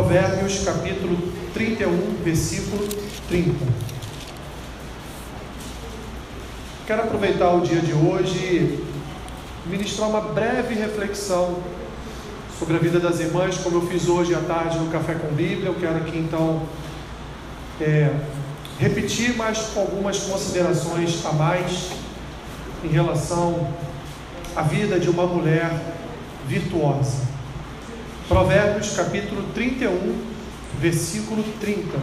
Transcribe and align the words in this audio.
Provérbios 0.00 0.64
capítulo 0.64 1.14
31, 1.52 2.24
versículo 2.24 2.88
30. 3.28 3.52
Quero 6.86 7.02
aproveitar 7.02 7.50
o 7.50 7.60
dia 7.60 7.82
de 7.82 7.92
hoje 7.92 8.38
e 8.38 8.84
ministrar 9.66 10.08
uma 10.08 10.22
breve 10.22 10.74
reflexão 10.74 11.58
sobre 12.58 12.76
a 12.76 12.78
vida 12.78 12.98
das 12.98 13.20
irmãs, 13.20 13.58
como 13.58 13.76
eu 13.76 13.86
fiz 13.88 14.08
hoje 14.08 14.34
à 14.34 14.40
tarde 14.40 14.78
no 14.78 14.90
Café 14.90 15.16
com 15.16 15.34
Bíblia. 15.34 15.66
Eu 15.66 15.74
quero 15.74 15.98
aqui 15.98 16.16
então 16.16 16.62
é, 17.78 18.10
repetir 18.78 19.36
mais 19.36 19.76
algumas 19.76 20.18
considerações 20.20 21.22
a 21.26 21.32
mais 21.32 21.90
em 22.82 22.88
relação 22.88 23.68
à 24.56 24.62
vida 24.62 24.98
de 24.98 25.10
uma 25.10 25.26
mulher 25.26 25.70
virtuosa. 26.48 27.29
Provérbios 28.30 28.94
capítulo 28.94 29.42
31, 29.54 30.16
versículo 30.78 31.42
30. 31.60 31.98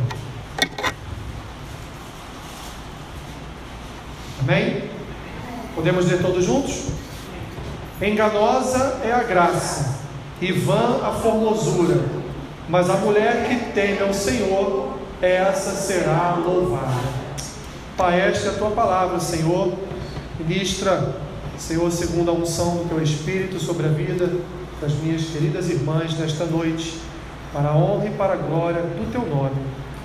Amém? 4.42 4.90
Podemos 5.74 6.06
ler 6.06 6.22
todos 6.22 6.44
juntos? 6.44 6.88
Enganosa 8.02 9.00
é 9.06 9.14
a 9.14 9.24
graça, 9.24 10.00
e 10.42 10.52
vã 10.52 11.00
a 11.02 11.14
formosura, 11.14 12.04
mas 12.68 12.90
a 12.90 12.98
mulher 12.98 13.48
que 13.48 13.72
teme 13.72 14.02
ao 14.02 14.14
Senhor, 14.14 14.98
essa 15.22 15.72
será 15.72 16.36
louvada. 16.36 17.08
Pai, 17.96 18.20
esta 18.20 18.50
é 18.50 18.52
a 18.52 18.58
tua 18.58 18.72
palavra, 18.72 19.18
Senhor. 19.22 19.74
Ministra, 20.38 21.22
Senhor, 21.58 21.90
segundo 21.90 22.32
a 22.32 22.34
unção 22.34 22.80
do 22.80 22.90
teu 22.90 23.02
Espírito 23.02 23.62
sobre 23.62 23.86
a 23.86 23.90
vida 23.90 24.30
das 24.80 24.94
minhas 24.94 25.24
queridas 25.24 25.70
irmãs 25.70 26.18
nesta 26.18 26.46
noite, 26.46 27.00
para 27.52 27.70
a 27.70 27.76
honra 27.76 28.08
e 28.08 28.12
para 28.12 28.34
a 28.34 28.38
glória 28.38 28.82
do 28.82 29.12
teu 29.12 29.26
nome. 29.26 29.56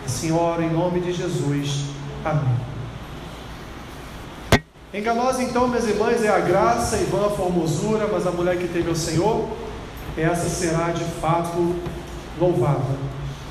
Senhor, 0.06 0.62
em 0.62 0.70
nome 0.70 1.00
de 1.00 1.12
Jesus. 1.12 1.84
Amém. 2.24 2.56
Enganosa 4.94 5.42
então, 5.42 5.68
minhas 5.68 5.88
irmãs, 5.88 6.22
é 6.22 6.28
a 6.28 6.38
graça 6.38 6.96
e 6.96 7.04
vã 7.04 7.26
a 7.26 7.30
formosura, 7.30 8.08
mas 8.12 8.26
a 8.26 8.30
mulher 8.30 8.58
que 8.58 8.68
teve 8.68 8.90
o 8.90 8.96
Senhor, 8.96 9.48
essa 10.16 10.48
será 10.48 10.90
de 10.90 11.04
fato 11.20 11.74
louvada. 12.38 12.80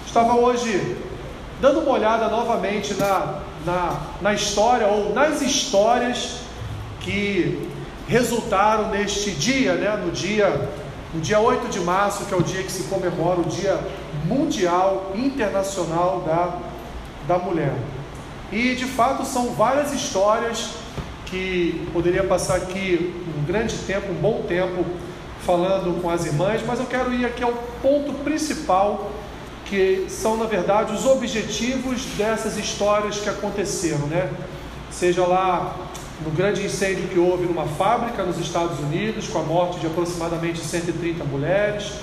Estava 0.05 0.35
hoje 0.35 0.97
dando 1.59 1.79
uma 1.79 1.93
olhada 1.93 2.27
novamente 2.29 2.93
na, 2.95 3.39
na, 3.65 4.01
na 4.21 4.33
história 4.33 4.87
ou 4.87 5.13
nas 5.13 5.41
histórias 5.41 6.41
que 6.99 7.67
resultaram 8.07 8.89
neste 8.89 9.31
dia, 9.31 9.73
né, 9.73 9.95
no 9.95 10.11
dia 10.11 10.69
no 11.13 11.19
dia 11.19 11.39
8 11.39 11.67
de 11.67 11.79
março, 11.79 12.25
que 12.25 12.33
é 12.33 12.37
o 12.37 12.43
dia 12.43 12.63
que 12.63 12.71
se 12.71 12.83
comemora 12.83 13.39
o 13.39 13.43
Dia 13.43 13.79
Mundial 14.25 15.11
Internacional 15.15 16.23
da, 16.25 16.57
da 17.27 17.37
Mulher. 17.37 17.73
E 18.51 18.75
de 18.75 18.85
fato 18.85 19.25
são 19.25 19.53
várias 19.53 19.93
histórias 19.93 20.69
que 21.25 21.87
poderia 21.93 22.23
passar 22.23 22.57
aqui 22.57 23.13
um 23.37 23.45
grande 23.45 23.77
tempo, 23.79 24.11
um 24.11 24.15
bom 24.15 24.43
tempo, 24.47 24.85
falando 25.45 26.01
com 26.01 26.09
as 26.09 26.25
irmãs, 26.25 26.61
mas 26.65 26.79
eu 26.79 26.85
quero 26.85 27.13
ir 27.13 27.25
aqui 27.25 27.43
ao 27.43 27.53
ponto 27.81 28.13
principal, 28.23 29.11
que 29.65 30.05
são 30.09 30.37
na 30.37 30.45
verdade 30.45 30.93
os 30.93 31.05
objetivos 31.05 32.03
dessas 32.17 32.57
histórias 32.57 33.19
que 33.19 33.29
aconteceram, 33.29 34.05
né? 34.07 34.29
Seja 34.91 35.25
lá 35.25 35.73
no 36.23 36.31
grande 36.31 36.63
incêndio 36.63 37.07
que 37.07 37.17
houve 37.17 37.45
numa 37.45 37.65
fábrica 37.65 38.23
nos 38.23 38.37
Estados 38.39 38.79
Unidos, 38.79 39.27
com 39.27 39.39
a 39.39 39.43
morte 39.43 39.79
de 39.79 39.87
aproximadamente 39.87 40.59
130 40.59 41.23
mulheres, 41.23 41.93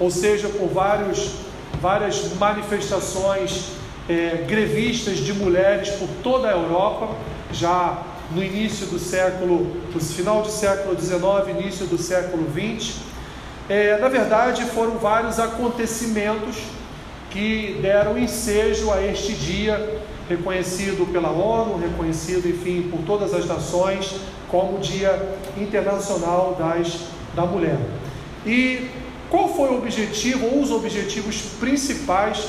ou 0.00 0.10
seja, 0.10 0.48
por 0.48 0.68
vários, 0.68 1.36
várias 1.80 2.34
manifestações 2.34 3.70
é, 4.08 4.44
grevistas 4.48 5.18
de 5.18 5.32
mulheres 5.32 5.90
por 5.90 6.08
toda 6.22 6.48
a 6.48 6.52
Europa, 6.52 7.08
já 7.52 8.02
no 8.32 8.42
início 8.42 8.86
do 8.86 8.98
século, 8.98 9.76
no 9.94 10.00
final 10.00 10.42
do 10.42 10.50
século 10.50 10.98
XIX, 11.00 11.60
início 11.60 11.86
do 11.86 11.98
século 11.98 12.46
XX. 12.50 12.96
É, 13.68 13.98
na 13.98 14.08
verdade, 14.08 14.64
foram 14.64 14.98
vários 14.98 15.38
acontecimentos 15.38 16.56
que 17.30 17.78
deram 17.80 18.18
ensejo 18.18 18.90
a 18.90 19.02
este 19.02 19.32
dia 19.34 20.00
reconhecido 20.28 21.10
pela 21.10 21.30
ONU, 21.30 21.78
reconhecido, 21.78 22.48
enfim, 22.48 22.88
por 22.90 23.00
todas 23.00 23.32
as 23.32 23.46
nações, 23.46 24.14
como 24.48 24.78
Dia 24.78 25.36
Internacional 25.56 26.56
das, 26.58 27.06
da 27.34 27.46
Mulher. 27.46 27.78
E 28.46 28.88
qual 29.30 29.48
foi 29.54 29.70
o 29.70 29.78
objetivo, 29.78 30.46
ou 30.46 30.60
os 30.60 30.70
objetivos 30.70 31.40
principais 31.58 32.46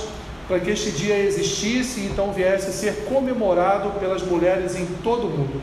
para 0.47 0.59
que 0.59 0.71
este 0.71 0.91
dia 0.91 1.17
existisse 1.17 1.99
e 1.99 2.05
então 2.05 2.31
viesse 2.31 2.69
a 2.69 2.71
ser 2.71 3.05
comemorado 3.05 3.91
pelas 3.99 4.23
mulheres 4.23 4.75
em 4.75 4.85
todo 5.03 5.27
o 5.27 5.29
mundo? 5.29 5.61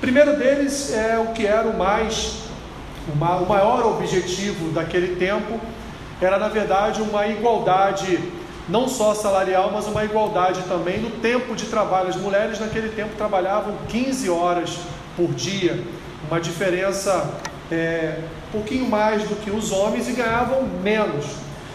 Primeiro 0.00 0.36
deles 0.36 0.92
é 0.92 1.18
o 1.18 1.32
que 1.32 1.46
era 1.46 1.68
o 1.68 1.76
mais, 1.76 2.38
o 3.12 3.16
maior 3.46 3.86
objetivo 3.86 4.70
daquele 4.72 5.16
tempo, 5.16 5.60
era 6.20 6.38
na 6.38 6.48
verdade 6.48 7.00
uma 7.00 7.26
igualdade 7.26 8.18
não 8.70 8.88
só 8.88 9.14
salarial, 9.14 9.70
mas 9.72 9.86
uma 9.86 10.04
igualdade 10.04 10.62
também 10.62 11.00
no 11.00 11.10
tempo 11.10 11.54
de 11.54 11.66
trabalho. 11.66 12.08
As 12.08 12.16
mulheres 12.16 12.60
naquele 12.60 12.90
tempo 12.90 13.16
trabalhavam 13.16 13.74
15 13.88 14.30
horas 14.30 14.78
por 15.16 15.34
dia, 15.34 15.82
uma 16.28 16.40
diferença 16.40 17.28
é, 17.70 18.18
um 18.48 18.52
pouquinho 18.52 18.88
mais 18.88 19.24
do 19.24 19.34
que 19.36 19.50
os 19.50 19.72
homens 19.72 20.08
e 20.08 20.12
ganhavam 20.12 20.62
menos. 20.82 21.26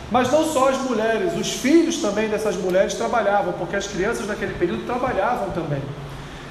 Mas 0.10 0.32
não 0.32 0.46
só 0.46 0.70
as 0.70 0.78
mulheres, 0.78 1.34
os 1.36 1.52
filhos 1.52 1.98
também 1.98 2.30
dessas 2.30 2.56
mulheres 2.56 2.94
trabalhavam, 2.94 3.54
porque 3.54 3.76
as 3.76 3.88
crianças 3.88 4.26
naquele 4.28 4.54
período 4.54 4.86
trabalhavam 4.86 5.50
também. 5.50 5.82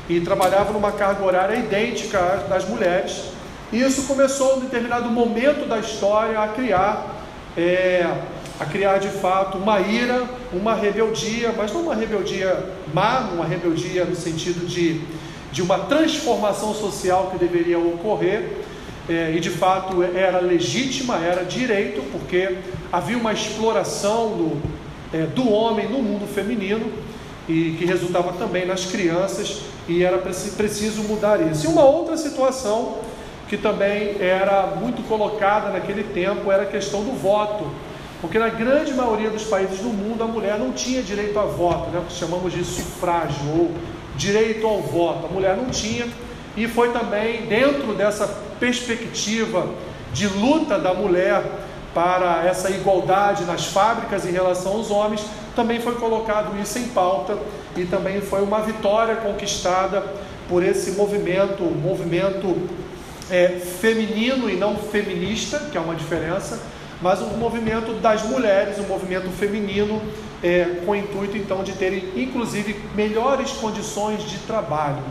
E 0.09 0.21
trabalhavam 0.21 0.75
numa 0.75 0.93
carga 0.93 1.25
horária 1.25 1.57
idêntica 1.57 2.45
das 2.49 2.69
mulheres. 2.69 3.25
E 3.73 3.81
isso 3.81 4.03
começou, 4.03 4.59
em 4.59 4.61
determinado 4.61 5.09
momento 5.09 5.67
da 5.67 5.79
história, 5.79 6.39
a 6.39 6.49
criar 6.49 7.07
é, 7.57 8.07
a 8.59 8.65
criar 8.65 8.99
de 8.99 9.09
fato 9.09 9.59
uma 9.59 9.81
ira, 9.81 10.25
uma 10.53 10.75
rebeldia, 10.75 11.53
mas 11.57 11.73
não 11.73 11.83
uma 11.83 11.95
rebeldia 11.95 12.71
má, 12.93 13.31
uma 13.33 13.45
rebeldia 13.45 14.05
no 14.05 14.15
sentido 14.15 14.67
de, 14.67 15.01
de 15.51 15.63
uma 15.63 15.79
transformação 15.81 16.73
social 16.75 17.31
que 17.33 17.39
deveria 17.39 17.79
ocorrer, 17.79 18.59
é, 19.09 19.33
e 19.37 19.41
de 19.41 19.51
fato 19.51 20.03
era 20.03 20.41
legítima, 20.41 21.17
era 21.17 21.45
direito, 21.45 22.03
porque 22.13 22.57
havia 22.93 23.19
uma 23.19 23.33
exploração 23.33 24.29
do, 24.29 24.63
é, 25.13 25.27
do 25.27 25.51
homem 25.51 25.89
no 25.89 25.99
mundo 25.99 26.27
feminino, 26.33 26.91
e 27.47 27.77
que 27.79 27.85
resultava 27.85 28.33
também 28.35 28.65
nas 28.65 28.87
crianças, 28.87 29.61
e 29.87 30.03
era 30.03 30.17
preciso 30.17 31.03
mudar 31.03 31.41
isso. 31.51 31.67
E 31.67 31.69
uma 31.69 31.85
outra 31.85 32.17
situação 32.17 32.99
que 33.49 33.59
também 33.59 34.17
era 34.19 34.75
muito 34.81 35.07
colocada 35.07 35.69
naquele 35.69 36.03
tempo 36.03 36.51
era 36.51 36.63
a 36.63 36.67
questão 36.67 37.05
do 37.05 37.13
voto 37.13 37.71
porque 38.25 38.39
na 38.39 38.49
grande 38.49 38.95
maioria 38.95 39.29
dos 39.29 39.45
países 39.45 39.81
do 39.81 39.91
mundo 39.91 40.25
a 40.25 40.27
mulher 40.27 40.59
não 40.59 40.73
tinha 40.73 41.03
direito 41.03 41.39
a 41.39 41.45
voto, 41.45 41.91
né, 41.91 42.03
chamamos 42.09 42.55
de 42.55 42.65
sufrágio 42.65 43.47
ou 43.51 43.71
direito 44.17 44.67
ao 44.67 44.81
voto. 44.81 45.27
A 45.27 45.29
mulher 45.29 45.55
não 45.55 45.67
tinha, 45.67 46.09
e 46.57 46.67
foi 46.67 46.91
também 46.91 47.43
dentro 47.43 47.93
dessa 47.93 48.27
perspectiva 48.59 49.69
de 50.15 50.27
luta 50.27 50.79
da 50.79 50.95
mulher 50.95 51.45
para 51.93 52.47
essa 52.47 52.71
igualdade 52.71 53.45
nas 53.45 53.67
fábricas 53.67 54.25
em 54.25 54.33
relação 54.33 54.73
aos 54.73 54.91
homens, 54.91 55.23
também 55.55 55.79
foi 55.79 55.97
colocado 55.97 56.59
isso 56.59 56.79
em 56.79 56.89
pauta 56.89 57.37
e 57.77 57.85
também 57.85 58.23
foi 58.23 58.43
uma 58.43 58.63
vitória 58.63 59.17
conquistada 59.17 60.03
por 60.49 60.65
esse 60.65 60.93
movimento, 60.93 61.63
movimento 61.63 62.57
é, 63.31 63.49
feminino 63.49 64.49
e 64.49 64.57
não 64.57 64.77
feminista, 64.77 65.59
que 65.71 65.77
é 65.77 65.81
uma 65.81 65.95
diferença, 65.95 66.59
mas 67.05 67.21
um 67.21 67.37
movimento 67.37 67.93
das 68.01 68.23
mulheres, 68.23 68.79
um 68.79 68.89
movimento 68.89 69.29
feminino, 69.29 70.01
é, 70.43 70.81
com 70.87 70.93
o 70.93 70.97
intuito 70.97 71.37
então 71.37 71.63
de 71.63 71.73
terem 71.73 72.03
inclusive 72.17 72.81
melhores 72.95 73.51
condições 73.51 74.23
de 74.23 74.39
trabalho. 74.39 75.03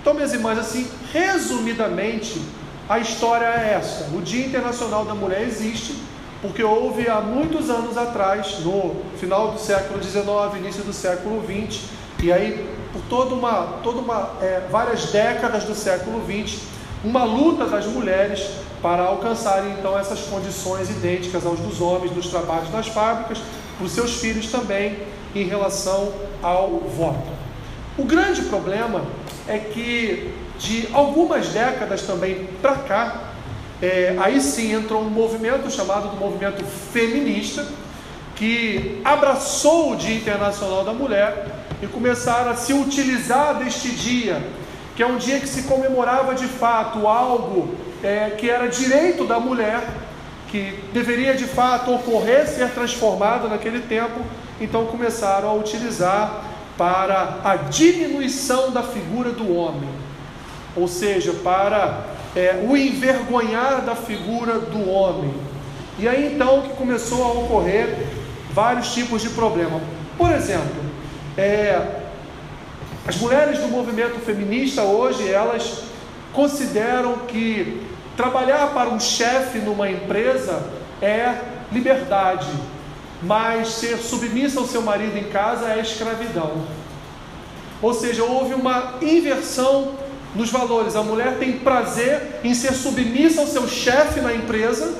Então, 0.00 0.14
minhas 0.14 0.34
irmãs, 0.34 0.58
assim, 0.58 0.90
resumidamente, 1.12 2.42
a 2.88 2.98
história 2.98 3.44
é 3.44 3.74
essa: 3.78 4.08
o 4.16 4.20
Dia 4.20 4.46
Internacional 4.46 5.04
da 5.04 5.14
Mulher 5.14 5.42
existe 5.42 5.94
porque 6.42 6.64
houve 6.64 7.08
há 7.08 7.20
muitos 7.20 7.70
anos 7.70 7.96
atrás, 7.96 8.58
no 8.64 8.96
final 9.20 9.52
do 9.52 9.60
século 9.60 10.02
XIX, 10.02 10.26
início 10.56 10.82
do 10.82 10.92
século 10.92 11.40
XX, 11.40 11.84
e 12.20 12.32
aí 12.32 12.68
por 12.92 13.02
toda 13.02 13.36
uma, 13.36 13.78
toda 13.84 14.00
uma 14.00 14.30
é, 14.42 14.66
várias 14.68 15.12
décadas 15.12 15.62
do 15.62 15.74
século 15.76 16.20
XX, 16.26 16.62
uma 17.04 17.22
luta 17.22 17.64
das 17.64 17.86
mulheres 17.86 18.66
para 18.82 19.02
alcançarem 19.02 19.72
então 19.72 19.98
essas 19.98 20.20
condições 20.20 20.88
idênticas 20.88 21.44
aos 21.44 21.58
dos 21.60 21.80
homens 21.80 22.14
nos 22.14 22.28
trabalhos 22.28 22.68
das 22.70 22.86
fábricas, 22.88 23.38
para 23.76 23.86
os 23.86 23.92
seus 23.92 24.20
filhos 24.20 24.50
também 24.50 24.98
em 25.34 25.44
relação 25.44 26.12
ao 26.42 26.80
voto. 26.80 27.28
O 27.96 28.04
grande 28.04 28.42
problema 28.42 29.02
é 29.46 29.58
que 29.58 30.32
de 30.58 30.88
algumas 30.92 31.48
décadas 31.48 32.02
também 32.02 32.48
para 32.60 32.74
cá, 32.74 33.24
é, 33.80 34.16
aí 34.18 34.40
sim 34.40 34.72
entrou 34.72 35.02
um 35.02 35.10
movimento 35.10 35.70
chamado 35.70 36.08
do 36.08 36.16
movimento 36.16 36.64
feminista, 36.64 37.66
que 38.34 39.00
abraçou 39.04 39.92
o 39.92 39.96
Dia 39.96 40.16
Internacional 40.16 40.84
da 40.84 40.92
Mulher 40.92 41.46
e 41.82 41.86
começaram 41.86 42.50
a 42.50 42.56
se 42.56 42.72
utilizar 42.72 43.56
deste 43.56 43.90
dia, 43.90 44.42
que 44.96 45.02
é 45.02 45.06
um 45.06 45.16
dia 45.16 45.38
que 45.40 45.48
se 45.48 45.62
comemorava 45.62 46.34
de 46.34 46.46
fato 46.46 47.06
algo 47.06 47.76
é, 48.02 48.30
que 48.30 48.48
era 48.48 48.68
direito 48.68 49.24
da 49.24 49.38
mulher, 49.38 49.82
que 50.48 50.82
deveria 50.92 51.34
de 51.34 51.44
fato 51.44 51.92
ocorrer, 51.92 52.46
ser 52.46 52.70
transformado 52.70 53.48
naquele 53.48 53.80
tempo, 53.80 54.20
então 54.60 54.86
começaram 54.86 55.48
a 55.48 55.54
utilizar 55.54 56.44
para 56.76 57.40
a 57.44 57.56
diminuição 57.56 58.70
da 58.70 58.82
figura 58.82 59.30
do 59.30 59.54
homem, 59.54 59.88
ou 60.76 60.86
seja, 60.86 61.32
para 61.44 62.04
é, 62.34 62.64
o 62.66 62.76
envergonhar 62.76 63.82
da 63.82 63.94
figura 63.94 64.58
do 64.58 64.88
homem. 64.88 65.34
E 65.98 66.06
aí 66.06 66.34
então 66.34 66.62
que 66.62 66.70
começou 66.70 67.24
a 67.24 67.32
ocorrer 67.32 68.06
vários 68.52 68.94
tipos 68.94 69.20
de 69.20 69.30
problema. 69.30 69.80
Por 70.16 70.30
exemplo, 70.30 70.84
é, 71.36 71.80
as 73.06 73.16
mulheres 73.16 73.58
do 73.58 73.68
movimento 73.68 74.20
feminista 74.20 74.82
hoje 74.82 75.28
elas 75.28 75.82
consideram 76.32 77.18
que 77.26 77.87
trabalhar 78.18 78.74
para 78.74 78.90
um 78.90 78.98
chefe 78.98 79.60
numa 79.60 79.88
empresa 79.88 80.60
é 81.00 81.36
liberdade, 81.70 82.48
mas 83.22 83.68
ser 83.68 83.96
submissa 83.98 84.58
ao 84.58 84.66
seu 84.66 84.82
marido 84.82 85.16
em 85.16 85.30
casa 85.30 85.68
é 85.68 85.80
escravidão. 85.80 86.64
Ou 87.80 87.94
seja, 87.94 88.24
houve 88.24 88.54
uma 88.54 88.94
inversão 89.00 89.92
nos 90.34 90.50
valores. 90.50 90.96
A 90.96 91.02
mulher 91.04 91.38
tem 91.38 91.60
prazer 91.60 92.40
em 92.42 92.52
ser 92.54 92.72
submissa 92.72 93.40
ao 93.40 93.46
seu 93.46 93.68
chefe 93.68 94.20
na 94.20 94.34
empresa, 94.34 94.92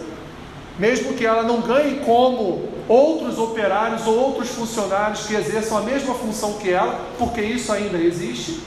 mesmo 0.79 1.15
que 1.15 1.26
ela 1.26 1.43
não 1.43 1.61
ganhe 1.61 1.97
como 2.05 2.69
outros 2.87 3.37
operários 3.37 4.06
ou 4.06 4.17
outros 4.17 4.50
funcionários 4.50 5.26
que 5.26 5.35
exerçam 5.35 5.76
a 5.76 5.81
mesma 5.81 6.15
função 6.15 6.53
que 6.53 6.70
ela, 6.70 7.05
porque 7.19 7.41
isso 7.41 7.73
ainda 7.73 7.99
existe. 7.99 8.61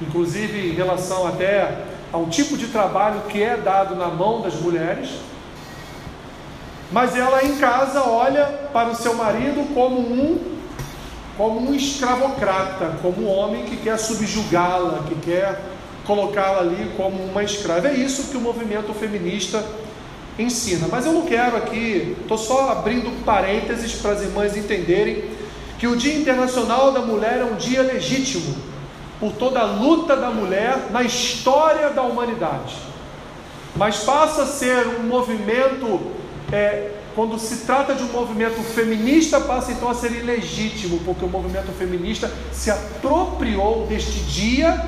Inclusive 0.00 0.70
em 0.70 0.72
relação 0.72 1.26
até 1.26 1.92
ao 2.14 2.26
tipo 2.26 2.56
de 2.56 2.68
trabalho 2.68 3.22
que 3.28 3.42
é 3.42 3.56
dado 3.56 3.96
na 3.96 4.06
mão 4.06 4.40
das 4.40 4.54
mulheres. 4.54 5.10
Mas 6.92 7.16
ela 7.16 7.44
em 7.44 7.56
casa 7.56 8.04
olha 8.04 8.44
para 8.72 8.90
o 8.90 8.94
seu 8.94 9.14
marido 9.14 9.74
como 9.74 9.98
um 9.98 10.54
como 11.36 11.68
um 11.68 11.74
escravocrata, 11.74 12.98
como 13.02 13.22
um 13.22 13.28
homem 13.28 13.64
que 13.64 13.78
quer 13.78 13.98
subjugá-la, 13.98 15.02
que 15.08 15.16
quer 15.16 15.60
colocá-la 16.06 16.60
ali 16.60 16.92
como 16.96 17.20
uma 17.24 17.42
escrava. 17.42 17.88
É 17.88 17.94
isso 17.94 18.30
que 18.30 18.36
o 18.36 18.40
movimento 18.40 18.94
feminista 18.94 19.64
ensina. 20.38 20.86
Mas 20.88 21.06
eu 21.06 21.12
não 21.12 21.22
quero 21.22 21.56
aqui, 21.56 22.16
estou 22.20 22.38
só 22.38 22.70
abrindo 22.70 23.10
parênteses 23.24 23.92
para 23.94 24.12
as 24.12 24.22
irmãs 24.22 24.56
entenderem 24.56 25.24
que 25.80 25.88
o 25.88 25.96
Dia 25.96 26.14
Internacional 26.14 26.92
da 26.92 27.00
Mulher 27.00 27.40
é 27.40 27.44
um 27.44 27.56
dia 27.56 27.82
legítimo 27.82 28.54
por 29.24 29.32
toda 29.32 29.58
a 29.58 29.64
luta 29.64 30.14
da 30.14 30.28
mulher 30.28 30.90
na 30.90 31.02
história 31.02 31.88
da 31.88 32.02
humanidade. 32.02 32.76
Mas 33.74 34.00
passa 34.00 34.42
a 34.42 34.46
ser 34.46 34.86
um 34.86 35.04
movimento, 35.04 36.12
é, 36.52 36.90
quando 37.14 37.38
se 37.38 37.64
trata 37.64 37.94
de 37.94 38.02
um 38.02 38.12
movimento 38.12 38.62
feminista, 38.62 39.40
passa 39.40 39.72
então 39.72 39.88
a 39.88 39.94
ser 39.94 40.12
ilegítimo, 40.12 41.00
porque 41.06 41.24
o 41.24 41.28
movimento 41.28 41.72
feminista 41.72 42.30
se 42.52 42.70
apropriou 42.70 43.86
deste 43.86 44.20
dia 44.24 44.78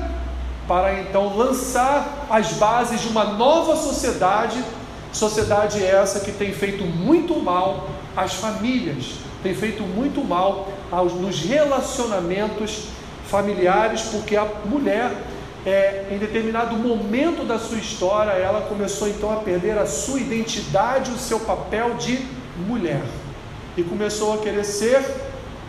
para 0.67 0.99
então 0.99 1.35
lançar 1.35 2.27
as 2.29 2.53
bases 2.53 3.01
de 3.01 3.07
uma 3.07 3.23
nova 3.23 3.75
sociedade 3.75 4.63
Sociedade 5.11 5.83
essa 5.83 6.19
que 6.19 6.31
tem 6.31 6.53
feito 6.53 6.83
muito 6.83 7.41
mal 7.41 7.89
às 8.15 8.33
famílias, 8.33 9.15
tem 9.41 9.55
feito 9.55 9.81
muito 9.81 10.23
mal 10.23 10.67
aos, 10.91 11.13
nos 11.13 11.41
relacionamentos 11.41 12.89
familiares, 13.27 14.01
porque 14.03 14.35
a 14.35 14.45
mulher, 14.65 15.11
é, 15.65 16.05
em 16.11 16.17
determinado 16.17 16.75
momento 16.75 17.45
da 17.45 17.59
sua 17.59 17.77
história, 17.77 18.31
ela 18.31 18.61
começou 18.61 19.07
então 19.07 19.31
a 19.31 19.37
perder 19.37 19.77
a 19.77 19.85
sua 19.85 20.19
identidade, 20.19 21.11
o 21.11 21.17
seu 21.17 21.39
papel 21.41 21.95
de 21.95 22.25
mulher, 22.67 23.01
e 23.75 23.83
começou 23.83 24.33
a 24.33 24.37
querer 24.37 24.63
ser 24.63 25.03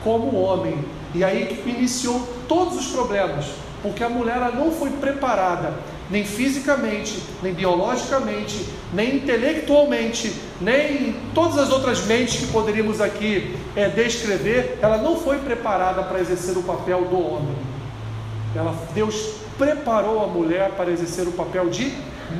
como 0.03 0.37
homem. 0.37 0.85
E 1.15 1.25
aí 1.25 1.47
que 1.47 1.69
iniciou 1.69 2.27
todos 2.49 2.77
os 2.77 2.87
problemas, 2.89 3.47
porque 3.83 4.03
a 4.05 4.09
mulher 4.09 4.39
não 4.55 4.71
foi 4.71 4.91
preparada 4.91 5.75
nem 6.11 6.25
fisicamente, 6.25 7.23
nem 7.43 7.53
biologicamente, 7.53 8.67
nem 8.93 9.17
intelectualmente, 9.17 10.33
nem 10.61 11.15
todas 11.35 11.59
as 11.59 11.71
outras 11.71 12.07
mentes 12.07 12.41
que 12.41 12.47
poderíamos 12.47 13.01
aqui 13.01 13.57
é, 13.77 13.89
descrever, 13.89 14.79
ela 14.81 14.99
não 14.99 15.21
foi 15.21 15.39
preparada 15.39 16.03
para 16.03 16.21
exercer 16.21 16.57
o 16.57 16.63
papel 16.63 17.05
do 17.05 17.19
homem. 17.19 17.57
Ela, 18.57 18.75
Deus 18.95 19.35
preparou 19.59 20.25
a 20.25 20.27
mulher 20.27 20.71
para 20.71 20.91
exercer 20.91 21.29
o 21.29 21.33
papel 21.33 21.69
de 21.69 21.93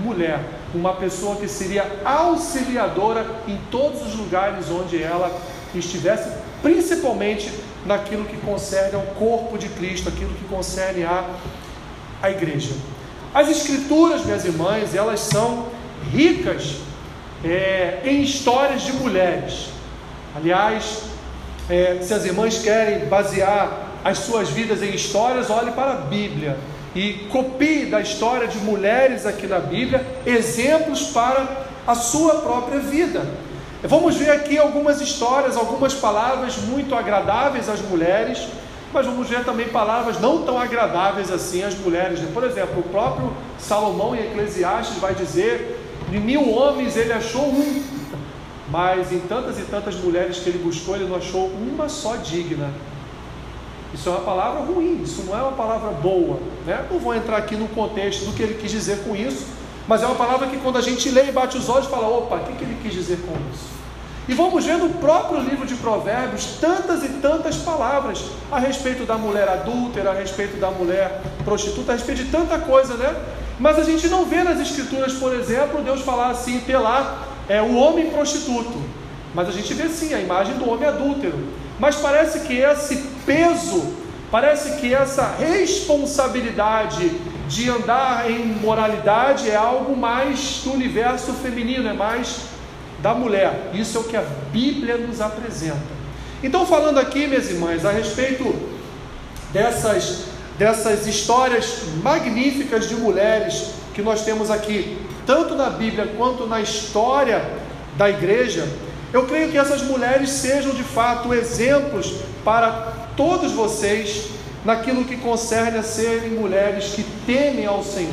mulher, 0.03 0.41
uma 0.75 0.95
pessoa 0.95 1.37
que 1.37 1.49
seria 1.49 1.87
auxiliadora 2.05 3.27
em 3.47 3.59
todos 3.71 4.03
os 4.07 4.15
lugares 4.15 4.71
onde 4.71 5.03
ela 5.03 5.31
estivesse, 5.75 6.31
principalmente 6.63 7.51
naquilo 7.85 8.25
que 8.25 8.37
concerne 8.39 8.95
ao 8.95 9.03
corpo 9.15 9.59
de 9.59 9.69
Cristo, 9.69 10.09
aquilo 10.09 10.33
que 10.35 10.45
concerne 10.45 11.05
a 11.05 12.31
igreja. 12.31 12.73
As 13.35 13.49
escrituras, 13.49 14.25
minhas 14.25 14.45
irmãs, 14.45 14.95
elas 14.95 15.21
são 15.21 15.67
ricas 16.11 16.77
é, 17.45 18.01
em 18.05 18.23
histórias 18.23 18.83
de 18.83 18.93
mulheres. 18.93 19.69
Aliás, 20.35 21.03
é, 21.69 21.99
se 22.01 22.15
as 22.15 22.25
irmãs 22.25 22.59
querem 22.59 23.07
basear 23.07 23.89
as 24.05 24.19
suas 24.19 24.49
vidas 24.49 24.83
em 24.83 24.95
histórias, 24.95 25.51
olhe 25.51 25.73
para 25.73 25.93
a 25.93 25.97
Bíblia 25.97 26.57
e 26.95 27.27
copie 27.31 27.87
da 27.87 28.01
história 28.01 28.49
de 28.49 28.59
mulheres 28.59 29.27
aqui 29.27 29.47
na 29.47 29.59
Bíblia 29.59 30.05
exemplos 30.25 31.09
para 31.09 31.47
a 31.87 31.95
sua 31.95 32.37
própria 32.37 32.81
vida. 32.81 33.27
Vamos 33.83 34.17
ver 34.17 34.31
aqui 34.31 34.59
algumas 34.59 35.01
histórias, 35.01 35.57
algumas 35.57 35.95
palavras 35.95 36.57
muito 36.57 36.95
agradáveis 36.95 37.69
às 37.69 37.81
mulheres 37.81 38.49
mas 38.93 39.07
vamos 39.07 39.29
ver 39.29 39.45
também 39.45 39.69
palavras 39.69 40.21
não 40.21 40.43
tão 40.43 40.59
agradáveis 40.59 41.31
assim 41.31 41.63
às 41.63 41.75
mulheres. 41.75 42.21
Por 42.33 42.45
exemplo, 42.45 42.81
o 42.81 42.83
próprio 42.85 43.33
Salomão 43.59 44.15
em 44.15 44.21
Eclesiastes 44.21 44.99
vai 44.99 45.15
dizer: 45.15 45.79
de 46.09 46.19
mil 46.19 46.51
homens 46.51 46.97
ele 46.97 47.13
achou 47.13 47.43
um, 47.43 47.83
mas 48.71 49.13
em 49.13 49.21
tantas 49.21 49.59
e 49.59 49.63
tantas 49.63 49.95
mulheres 49.97 50.39
que 50.39 50.49
ele 50.49 50.59
buscou, 50.59 50.97
ele 50.97 51.07
não 51.07 51.17
achou 51.17 51.47
uma 51.47 51.89
só 51.89 52.17
digna. 52.17 52.71
Isso 53.93 54.09
é 54.09 54.13
uma 54.13 54.21
palavra 54.21 54.61
ruim, 54.61 55.03
isso 55.03 55.23
não 55.23 55.39
é 55.39 55.43
uma 55.43 55.53
palavra 55.53 55.91
boa. 55.91 56.39
Né? 56.67 56.87
Não 56.91 56.99
vou 56.99 57.15
entrar 57.15 57.39
aqui 57.39 57.57
no 57.57 57.69
contexto 57.69 58.27
do 58.27 58.33
que 58.33 58.43
ele 58.43 58.55
quis 58.55 58.71
dizer 58.71 58.99
com 59.05 59.17
isso, 59.17 59.47
mas 59.87 60.03
é 60.03 60.07
uma 60.07 60.15
palavra 60.15 60.47
que 60.49 60.59
quando 60.59 60.77
a 60.77 60.83
gente 60.83 61.09
lê 61.11 61.29
e 61.29 61.33
bate 61.33 61.57
os 61.57 61.69
olhos, 61.69 61.87
fala: 61.87 62.07
opa, 62.07 62.37
o 62.37 62.41
que, 62.41 62.53
que 62.53 62.65
ele 62.65 62.79
quis 62.83 62.93
dizer 62.93 63.19
com 63.27 63.33
isso? 63.53 63.78
E 64.29 64.35
vamos 64.35 64.67
ver 64.67 64.77
no 64.77 64.91
próprio 64.91 65.41
livro 65.41 65.67
de 65.67 65.75
Provérbios 65.77 66.59
tantas 66.61 67.03
e 67.03 67.09
tantas 67.23 67.57
palavras 67.57 68.23
a 68.53 68.59
respeito 68.59 69.07
da 69.07 69.17
mulher 69.17 69.49
adúltera, 69.49 70.11
a 70.11 70.15
respeito 70.15 70.59
da 70.61 70.71
mulher 70.71 71.23
prostituta, 71.47 71.93
a 71.93 71.95
respeito 71.95 72.25
de 72.25 72.31
tanta 72.31 72.59
coisa, 72.59 72.93
né? 72.95 73.17
Mas 73.59 73.79
a 73.79 73.83
gente 73.83 74.07
não 74.09 74.27
vê 74.27 74.45
nas 74.45 74.61
escrituras, 74.61 75.15
por 75.15 75.35
exemplo, 75.35 75.83
Deus 75.83 76.03
falar 76.03 76.29
assim, 76.29 76.63
lá 76.69 77.27
é, 77.49 77.63
o 77.63 77.75
homem 77.75 78.11
prostituto. 78.11 78.79
Mas 79.35 79.49
a 79.49 79.53
gente 79.53 79.73
vê 79.73 79.89
sim 79.89 80.13
a 80.13 80.21
imagem 80.21 80.57
do 80.57 80.69
homem 80.69 80.87
adúltero. 80.87 81.39
Mas 81.79 81.97
parece 81.97 82.41
que 82.41 82.59
esse 82.59 82.97
peso, 83.25 83.95
parece 84.31 84.79
que 84.79 84.93
essa 84.93 85.37
responsabilidade 85.39 87.11
de 87.49 87.71
andar 87.71 88.31
em 88.31 88.45
moralidade 88.45 89.49
é 89.49 89.57
algo 89.57 89.97
mais 89.97 90.61
do 90.65 90.73
universo 90.75 91.33
feminino, 91.33 91.89
é 91.89 91.95
mais 91.95 92.58
da 93.01 93.15
mulher. 93.15 93.71
Isso 93.75 93.97
é 93.97 94.01
o 94.01 94.05
que 94.05 94.17
a 94.17 94.25
Bíblia 94.53 94.97
nos 94.97 95.21
apresenta. 95.21 95.99
Então, 96.43 96.67
falando 96.67 96.99
aqui, 96.99 97.27
minhas 97.27 97.51
irmãs, 97.51 97.85
a 97.85 97.91
respeito 97.91 98.55
dessas, 99.53 100.25
dessas 100.57 101.07
histórias 101.07 101.83
magníficas 102.03 102.89
de 102.89 102.95
mulheres 102.95 103.71
que 103.95 104.03
nós 104.03 104.25
temos 104.25 104.51
aqui, 104.51 104.99
tanto 105.27 105.55
na 105.55 105.71
Bíblia 105.71 106.13
quanto 106.17 106.47
na 106.47 106.61
história 106.61 107.45
da 107.97 108.09
igreja, 108.09 108.69
eu 109.13 109.27
creio 109.27 109.51
que 109.51 109.59
essas 109.59 109.83
mulheres 109.83 110.31
sejam 110.31 110.73
de 110.73 110.85
fato 110.85 111.35
exemplos 111.35 112.15
para 112.45 113.09
todos 113.17 113.53
vocês 113.53 114.27
naquilo 114.65 115.05
que 115.05 115.17
concerne 115.17 115.79
a 115.79 115.83
serem 115.83 116.31
mulheres 116.31 116.93
que 116.95 117.03
temem 117.27 117.67
ao 117.67 117.83
Senhor, 117.83 118.13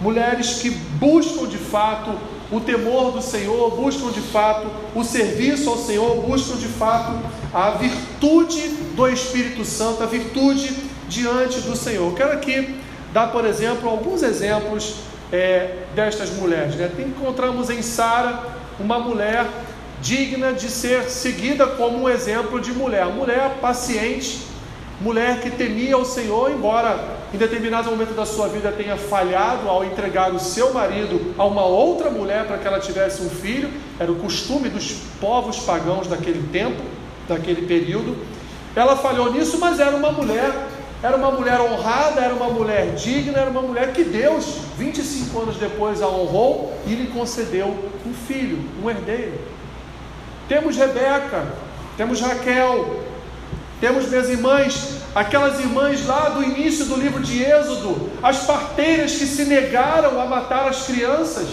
mulheres 0.00 0.60
que 0.60 0.70
buscam 0.70 1.46
de 1.46 1.58
fato 1.58 2.16
o 2.52 2.60
temor 2.60 3.10
do 3.12 3.22
Senhor, 3.22 3.70
buscam 3.70 4.10
de 4.10 4.20
fato 4.20 4.68
o 4.94 5.02
serviço 5.02 5.70
ao 5.70 5.78
Senhor, 5.78 6.16
buscam 6.16 6.56
de 6.56 6.68
fato 6.68 7.18
a 7.52 7.70
virtude 7.70 8.68
do 8.94 9.08
Espírito 9.08 9.64
Santo, 9.64 10.02
a 10.02 10.06
virtude 10.06 10.70
diante 11.08 11.60
do 11.62 11.74
Senhor. 11.74 12.14
Quero 12.14 12.32
aqui 12.32 12.76
dar, 13.12 13.32
por 13.32 13.46
exemplo, 13.46 13.88
alguns 13.88 14.22
exemplos 14.22 14.96
é, 15.32 15.78
destas 15.94 16.30
mulheres. 16.30 16.76
Né? 16.76 16.90
Encontramos 16.98 17.70
em 17.70 17.80
Sara 17.80 18.42
uma 18.78 18.98
mulher 18.98 19.46
digna 20.02 20.52
de 20.52 20.68
ser 20.68 21.04
seguida 21.04 21.66
como 21.66 22.02
um 22.02 22.08
exemplo 22.08 22.60
de 22.60 22.72
mulher. 22.72 23.06
Mulher 23.06 23.58
paciente, 23.60 24.40
mulher 25.00 25.40
que 25.40 25.50
temia 25.50 25.96
o 25.96 26.04
Senhor, 26.04 26.50
embora 26.50 27.21
em 27.32 27.38
determinado 27.38 27.90
momento 27.90 28.14
da 28.14 28.26
sua 28.26 28.46
vida 28.48 28.70
tenha 28.70 28.96
falhado 28.96 29.66
ao 29.68 29.84
entregar 29.84 30.34
o 30.34 30.38
seu 30.38 30.72
marido 30.74 31.34
a 31.38 31.44
uma 31.46 31.64
outra 31.64 32.10
mulher 32.10 32.46
para 32.46 32.58
que 32.58 32.66
ela 32.66 32.78
tivesse 32.78 33.22
um 33.22 33.30
filho, 33.30 33.70
era 33.98 34.12
o 34.12 34.16
costume 34.16 34.68
dos 34.68 34.92
povos 35.18 35.60
pagãos 35.60 36.06
daquele 36.06 36.46
tempo, 36.52 36.82
daquele 37.26 37.66
período. 37.66 38.16
Ela 38.76 38.96
falhou 38.96 39.32
nisso, 39.32 39.58
mas 39.58 39.80
era 39.80 39.96
uma 39.96 40.12
mulher, 40.12 40.52
era 41.02 41.16
uma 41.16 41.30
mulher 41.30 41.58
honrada, 41.58 42.20
era 42.20 42.34
uma 42.34 42.50
mulher 42.50 42.94
digna, 42.94 43.38
era 43.38 43.50
uma 43.50 43.62
mulher 43.62 43.92
que 43.94 44.04
Deus, 44.04 44.58
25 44.76 45.40
anos 45.40 45.56
depois, 45.56 46.02
a 46.02 46.08
honrou 46.08 46.74
e 46.86 46.94
lhe 46.94 47.06
concedeu 47.06 47.68
um 48.06 48.12
filho, 48.12 48.58
um 48.82 48.90
herdeiro. 48.90 49.40
Temos 50.48 50.76
Rebeca, 50.76 51.46
temos 51.96 52.20
Raquel, 52.20 53.00
temos 53.80 54.08
minhas 54.08 54.28
irmãs, 54.28 55.01
aquelas 55.14 55.58
irmãs 55.60 56.06
lá 56.06 56.30
do 56.30 56.42
início 56.42 56.86
do 56.86 56.96
livro 56.96 57.22
de 57.22 57.42
Êxodo, 57.42 58.10
as 58.22 58.44
parteiras 58.44 59.12
que 59.12 59.26
se 59.26 59.44
negaram 59.44 60.20
a 60.20 60.24
matar 60.26 60.68
as 60.68 60.86
crianças, 60.86 61.48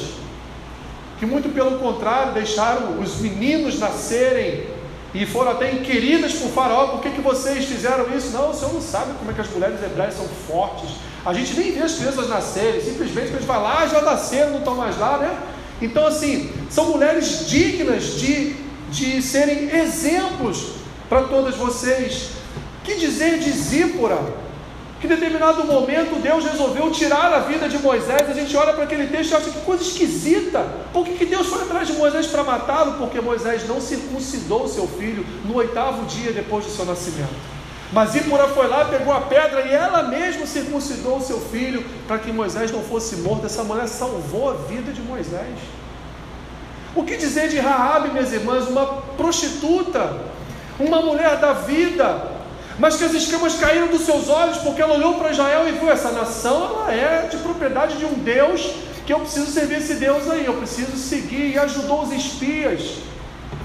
que 1.17 1.25
muito 1.25 1.49
pelo 1.53 1.77
contrário 1.79 2.33
deixaram 2.33 2.99
os 2.99 3.17
meninos 3.17 3.77
nascerem 3.77 4.67
e 5.13 5.25
foram 5.25 5.51
até 5.51 5.71
inquiridas 5.71 6.33
por 6.33 6.49
Faraó: 6.51 6.87
por 6.87 7.01
que, 7.01 7.09
que 7.09 7.21
vocês 7.21 7.65
fizeram 7.65 8.15
isso? 8.15 8.29
Não, 8.29 8.51
o 8.51 8.53
senhor 8.53 8.73
não 8.73 8.81
sabe 8.81 9.13
como 9.17 9.31
é 9.31 9.33
que 9.33 9.41
as 9.41 9.49
mulheres 9.49 9.83
hebreias 9.83 10.13
são 10.13 10.27
fortes. 10.47 10.91
A 11.25 11.33
gente 11.33 11.53
nem 11.59 11.73
vê 11.73 11.81
as 11.81 11.95
crianças 11.95 12.29
nascerem, 12.29 12.79
simplesmente 12.81 13.33
eles 13.33 13.43
vão 13.43 13.61
lá, 13.61 13.85
já 13.87 14.01
nasceram, 14.01 14.51
não 14.51 14.59
estão 14.59 14.75
mais 14.75 14.97
lá, 14.97 15.17
né? 15.17 15.37
Então, 15.81 16.05
assim, 16.05 16.51
são 16.69 16.91
mulheres 16.91 17.47
dignas 17.47 18.19
de, 18.19 18.55
de 18.89 19.21
serem 19.21 19.69
exemplos 19.75 20.73
para 21.09 21.23
todas 21.23 21.55
vocês. 21.55 22.38
Que 22.89 22.95
dizer 22.95 23.37
de 23.37 23.51
Zípora? 23.51 24.17
Que 24.99 25.05
em 25.05 25.11
determinado 25.11 25.63
momento 25.63 26.19
Deus 26.19 26.43
resolveu 26.43 26.89
tirar 26.89 27.31
a 27.31 27.41
vida 27.41 27.69
de 27.69 27.77
Moisés. 27.77 28.27
A 28.27 28.33
gente 28.33 28.57
olha 28.57 28.73
para 28.73 28.85
aquele 28.85 29.05
texto 29.05 29.29
e 29.29 29.35
acha 29.35 29.51
que 29.51 29.59
coisa 29.59 29.83
esquisita. 29.83 30.65
Por 30.91 31.05
que, 31.05 31.13
que 31.13 31.25
Deus 31.27 31.45
foi 31.45 31.61
atrás 31.61 31.87
de 31.87 31.93
Moisés 31.93 32.25
para 32.25 32.43
matá-lo? 32.43 32.93
Porque 32.93 33.21
Moisés 33.21 33.67
não 33.67 33.79
circuncidou 33.79 34.67
seu 34.67 34.87
filho 34.87 35.23
no 35.45 35.57
oitavo 35.57 36.03
dia 36.07 36.31
depois 36.31 36.65
do 36.65 36.71
seu 36.71 36.83
nascimento. 36.83 37.29
Mas 37.93 38.09
Zípora 38.09 38.47
foi 38.47 38.67
lá, 38.67 38.85
pegou 38.85 39.13
a 39.13 39.21
pedra 39.21 39.67
e 39.67 39.71
ela 39.71 40.01
mesma 40.01 40.47
circuncidou 40.47 41.17
o 41.17 41.21
seu 41.21 41.39
filho 41.39 41.85
para 42.07 42.17
que 42.17 42.31
Moisés 42.31 42.71
não 42.71 42.81
fosse 42.81 43.17
morto. 43.17 43.45
Essa 43.45 43.63
mulher 43.63 43.87
salvou 43.87 44.49
a 44.49 44.53
vida 44.53 44.91
de 44.91 45.03
Moisés. 45.03 45.59
O 46.95 47.03
que 47.03 47.17
dizer 47.17 47.49
de 47.49 47.59
Raabe, 47.59 48.09
minhas 48.09 48.33
irmãs, 48.33 48.67
uma 48.67 48.87
prostituta 49.15 50.27
uma 50.79 51.01
mulher 51.01 51.37
da 51.37 51.51
vida, 51.53 52.38
mas 52.79 52.95
que 52.95 53.03
as 53.03 53.13
escamas 53.13 53.55
caíram 53.55 53.87
dos 53.87 54.01
seus 54.01 54.29
olhos 54.29 54.57
porque 54.59 54.81
ela 54.81 54.95
olhou 54.95 55.15
para 55.15 55.31
Israel 55.31 55.67
e 55.67 55.73
viu 55.73 55.91
essa 55.91 56.11
nação, 56.11 56.81
ela 56.81 56.93
é 56.93 57.27
de 57.27 57.37
propriedade 57.37 57.97
de 57.97 58.05
um 58.05 58.13
Deus 58.13 58.73
que 59.05 59.13
eu 59.13 59.19
preciso 59.19 59.47
servir 59.47 59.79
esse 59.79 59.95
Deus 59.95 60.29
aí, 60.29 60.45
eu 60.45 60.53
preciso 60.53 60.95
seguir 60.95 61.53
e 61.53 61.57
ajudou 61.57 62.03
os 62.03 62.11
espias 62.11 62.99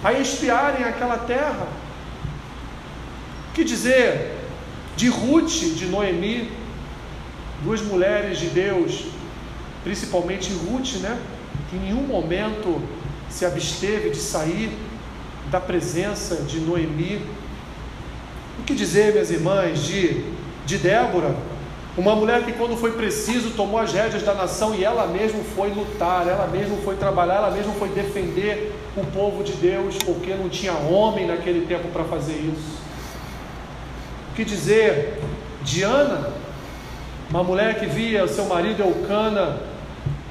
a 0.03 0.13
espiarem 0.13 0.85
aquela 0.85 1.19
terra. 1.19 1.69
Que 3.53 3.63
dizer 3.63 4.35
de 4.97 5.09
Ruth, 5.09 5.51
de 5.51 5.87
Noemi, 5.87 6.51
duas 7.63 7.83
mulheres 7.83 8.39
de 8.39 8.47
Deus, 8.47 9.05
principalmente 9.85 10.53
Ruth, 10.53 10.95
né, 11.01 11.19
que 11.69 11.77
em 11.77 11.81
nenhum 11.81 12.03
momento 12.03 12.83
se 13.29 13.45
absteve 13.45 14.11
de 14.11 14.19
sair 14.19 14.77
da 15.51 15.61
presença 15.61 16.37
de 16.37 16.59
Noemi. 16.59 17.21
O 18.59 18.63
que 18.63 18.75
dizer, 18.75 19.13
minhas 19.13 19.31
irmãs, 19.31 19.83
de, 19.85 20.25
de 20.65 20.79
Débora, 20.79 21.35
uma 21.97 22.17
mulher 22.17 22.43
que, 22.45 22.53
quando 22.53 22.77
foi 22.77 22.93
preciso, 22.93 23.51
tomou 23.51 23.79
as 23.79 23.93
rédeas 23.93 24.23
da 24.23 24.35
nação 24.35 24.75
e 24.75 24.85
ela 24.85 25.07
mesma 25.07 25.43
foi 25.55 25.71
lutar, 25.71 26.27
ela 26.27 26.47
mesma 26.49 26.77
foi 26.79 26.97
trabalhar, 26.97 27.37
ela 27.37 27.51
mesma 27.51 27.73
foi 27.75 27.89
defender 27.89 28.75
o 28.97 29.05
povo 29.07 29.45
de 29.45 29.53
Deus, 29.53 29.97
porque 30.05 30.35
não 30.35 30.49
tinha 30.49 30.73
homem 30.73 31.27
naquele 31.27 31.67
tempo 31.67 31.89
para 31.89 32.05
fazer 32.05 32.33
isso. 32.33 32.83
O 34.33 34.35
que 34.35 34.45
dizer 34.45 35.21
de 35.63 35.83
Ana, 35.83 36.33
uma 37.31 37.45
mulher 37.45 37.79
que 37.79 37.87
via 37.87 38.27
seu 38.27 38.47
marido 38.47 38.83
Eucana 38.83 39.74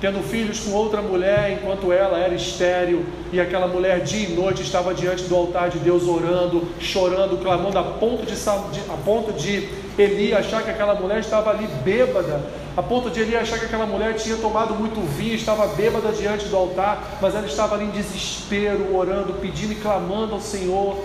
tendo 0.03 0.21
filhos 0.21 0.59
com 0.59 0.71
outra 0.71 1.01
mulher, 1.01 1.53
enquanto 1.53 1.89
ela 1.93 2.17
era 2.17 2.35
estéril, 2.35 3.05
e 3.31 3.39
aquela 3.39 3.67
mulher 3.67 4.01
dia 4.01 4.27
e 4.27 4.33
noite 4.33 4.61
estava 4.61 4.93
diante 4.93 5.23
do 5.23 5.33
altar 5.33 5.69
de 5.69 5.79
Deus 5.79 6.09
orando, 6.09 6.67
chorando, 6.77 7.41
clamando, 7.41 7.79
a 7.79 7.83
ponto 7.83 8.25
de, 8.25 8.33
a 8.33 8.97
ponto 9.05 9.31
de 9.31 9.69
Eli 9.97 10.33
achar 10.33 10.61
que 10.61 10.69
aquela 10.69 10.93
mulher 10.93 11.19
estava 11.19 11.51
ali 11.51 11.65
bêbada, 11.85 12.41
a 12.75 12.83
ponto 12.83 13.09
de 13.09 13.21
Eli 13.21 13.37
achar 13.37 13.57
que 13.57 13.63
aquela 13.63 13.85
mulher 13.85 14.15
tinha 14.15 14.35
tomado 14.35 14.75
muito 14.75 14.99
vinho, 15.15 15.35
estava 15.35 15.67
bêbada 15.67 16.11
diante 16.11 16.49
do 16.49 16.57
altar, 16.57 17.19
mas 17.21 17.33
ela 17.33 17.47
estava 17.47 17.75
ali 17.75 17.85
em 17.85 17.91
desespero, 17.91 18.93
orando, 18.93 19.31
pedindo 19.35 19.71
e 19.71 19.75
clamando 19.75 20.33
ao 20.33 20.41
Senhor 20.41 20.97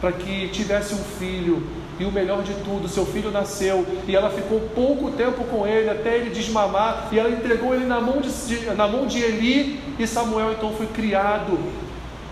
para 0.00 0.12
que 0.12 0.48
tivesse 0.48 0.94
um 0.94 1.04
filho. 1.18 1.62
E 1.98 2.04
o 2.04 2.12
melhor 2.12 2.42
de 2.42 2.52
tudo, 2.54 2.88
seu 2.88 3.06
filho 3.06 3.30
nasceu 3.30 3.86
e 4.06 4.14
ela 4.14 4.28
ficou 4.28 4.60
pouco 4.74 5.12
tempo 5.12 5.44
com 5.44 5.66
ele 5.66 5.88
até 5.88 6.16
ele 6.16 6.28
desmamar 6.28 7.08
e 7.10 7.18
ela 7.18 7.30
entregou 7.30 7.74
ele 7.74 7.86
na 7.86 8.00
mão 8.00 8.20
de, 8.20 8.66
na 8.74 8.86
mão 8.86 9.06
de 9.06 9.22
Eli 9.22 9.80
e 9.98 10.06
Samuel 10.06 10.52
então 10.52 10.72
foi 10.74 10.86
criado 10.88 11.58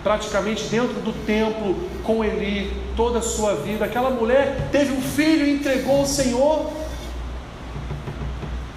praticamente 0.03 0.65
dentro 0.65 1.01
do 1.01 1.11
templo 1.25 1.75
com 2.03 2.23
Eli 2.23 2.71
toda 2.95 3.17
a 3.17 3.21
sua 3.23 3.55
vida. 3.55 3.85
Aquela 3.85 4.11
mulher 4.11 4.69
teve 4.71 4.93
um 4.93 5.01
filho 5.01 5.47
e 5.47 5.53
entregou 5.55 6.01
ao 6.01 6.05
Senhor. 6.05 6.71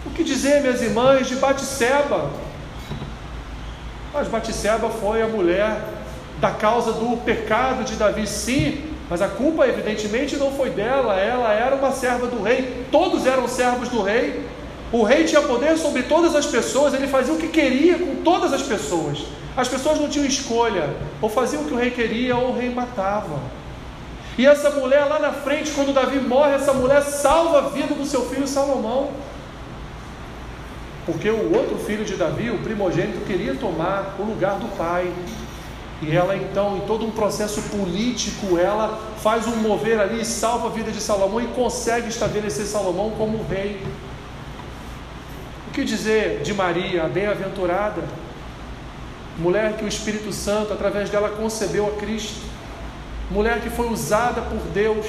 O 0.06 0.10
que 0.14 0.24
dizer, 0.24 0.62
minhas 0.62 0.80
irmãs, 0.80 1.28
de 1.28 1.36
Batseba? 1.36 2.30
Mas 4.14 4.26
Batseba 4.26 4.88
foi 4.88 5.20
a 5.20 5.28
mulher 5.28 5.78
da 6.40 6.50
causa 6.50 6.92
do 6.92 7.18
pecado 7.18 7.84
de 7.84 7.96
Davi, 7.96 8.26
sim, 8.26 8.87
mas 9.10 9.22
a 9.22 9.28
culpa, 9.28 9.66
evidentemente, 9.66 10.36
não 10.36 10.52
foi 10.52 10.70
dela, 10.70 11.18
ela 11.18 11.52
era 11.52 11.74
uma 11.74 11.92
serva 11.92 12.26
do 12.26 12.42
rei, 12.42 12.84
todos 12.90 13.26
eram 13.26 13.48
servos 13.48 13.88
do 13.88 14.02
rei. 14.02 14.46
O 14.92 15.02
rei 15.02 15.24
tinha 15.24 15.40
poder 15.42 15.76
sobre 15.78 16.02
todas 16.02 16.34
as 16.34 16.46
pessoas, 16.46 16.94
ele 16.94 17.06
fazia 17.06 17.32
o 17.32 17.38
que 17.38 17.48
queria 17.48 17.98
com 17.98 18.16
todas 18.22 18.52
as 18.52 18.62
pessoas. 18.62 19.24
As 19.56 19.68
pessoas 19.68 19.98
não 19.98 20.08
tinham 20.08 20.26
escolha, 20.26 20.90
ou 21.20 21.28
faziam 21.28 21.62
o 21.62 21.66
que 21.66 21.74
o 21.74 21.76
rei 21.76 21.90
queria, 21.90 22.36
ou 22.36 22.50
o 22.50 22.58
rei 22.58 22.70
matava. 22.70 23.38
E 24.36 24.46
essa 24.46 24.70
mulher 24.70 25.04
lá 25.06 25.18
na 25.18 25.32
frente, 25.32 25.72
quando 25.72 25.92
Davi 25.92 26.20
morre, 26.20 26.54
essa 26.54 26.72
mulher 26.72 27.02
salva 27.02 27.58
a 27.58 27.68
vida 27.70 27.94
do 27.94 28.04
seu 28.04 28.26
filho 28.26 28.46
Salomão. 28.46 29.10
Porque 31.04 31.28
o 31.28 31.56
outro 31.56 31.76
filho 31.78 32.04
de 32.04 32.14
Davi, 32.14 32.50
o 32.50 32.58
primogênito, 32.58 33.24
queria 33.24 33.54
tomar 33.54 34.14
o 34.18 34.22
lugar 34.22 34.58
do 34.58 34.68
pai. 34.76 35.12
E 36.00 36.14
ela 36.14 36.36
então, 36.36 36.76
em 36.76 36.80
todo 36.80 37.04
um 37.04 37.10
processo 37.10 37.60
político, 37.62 38.56
ela 38.56 39.00
faz 39.20 39.48
um 39.48 39.56
mover 39.56 39.98
ali, 39.98 40.24
salva 40.24 40.68
a 40.68 40.70
vida 40.70 40.92
de 40.92 41.00
Salomão 41.00 41.40
e 41.40 41.48
consegue 41.48 42.08
estabelecer 42.08 42.66
Salomão 42.66 43.10
como 43.18 43.44
rei. 43.48 43.84
O 45.68 45.70
que 45.72 45.84
dizer 45.84 46.42
de 46.42 46.54
Maria, 46.54 47.04
a 47.04 47.08
bem-aventurada, 47.08 48.02
mulher 49.38 49.76
que 49.76 49.84
o 49.84 49.88
Espírito 49.88 50.32
Santo, 50.32 50.72
através 50.72 51.10
dela, 51.10 51.30
concebeu 51.30 51.88
a 51.88 52.00
Cristo, 52.00 52.42
mulher 53.28 53.60
que 53.60 53.68
foi 53.68 53.88
usada 53.88 54.40
por 54.42 54.60
Deus, 54.72 55.06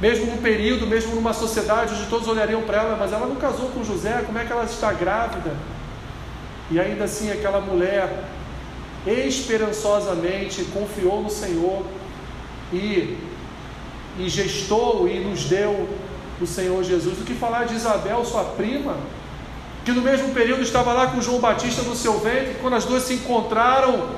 mesmo 0.00 0.26
num 0.26 0.38
período, 0.38 0.88
mesmo 0.88 1.14
numa 1.14 1.32
sociedade 1.32 1.94
onde 1.94 2.06
todos 2.06 2.26
olhariam 2.26 2.62
para 2.62 2.78
ela, 2.78 2.96
mas 2.96 3.12
ela 3.12 3.26
não 3.26 3.36
casou 3.36 3.68
com 3.68 3.84
José, 3.84 4.22
como 4.26 4.38
é 4.38 4.44
que 4.44 4.52
ela 4.52 4.64
está 4.64 4.92
grávida? 4.92 5.52
E 6.68 6.80
ainda 6.80 7.04
assim, 7.04 7.30
aquela 7.30 7.60
mulher 7.60 8.24
esperançosamente 9.06 10.64
confiou 10.72 11.22
no 11.22 11.30
Senhor 11.30 11.84
e, 12.72 13.18
e 14.18 14.28
gestou 14.28 15.08
e 15.08 15.20
nos 15.20 15.44
deu 15.44 15.88
o 16.40 16.46
Senhor 16.46 16.82
Jesus. 16.82 17.20
O 17.20 17.24
que 17.24 17.34
falar 17.34 17.64
de 17.64 17.74
Isabel, 17.74 18.24
sua 18.24 18.44
prima, 18.44 18.96
que 19.84 19.92
no 19.92 20.00
mesmo 20.00 20.32
período 20.32 20.62
estava 20.62 20.92
lá 20.92 21.08
com 21.08 21.20
João 21.20 21.38
Batista 21.38 21.82
no 21.82 21.94
seu 21.94 22.18
ventre, 22.18 22.56
quando 22.60 22.74
as 22.74 22.84
duas 22.84 23.02
se 23.02 23.14
encontraram, 23.14 24.08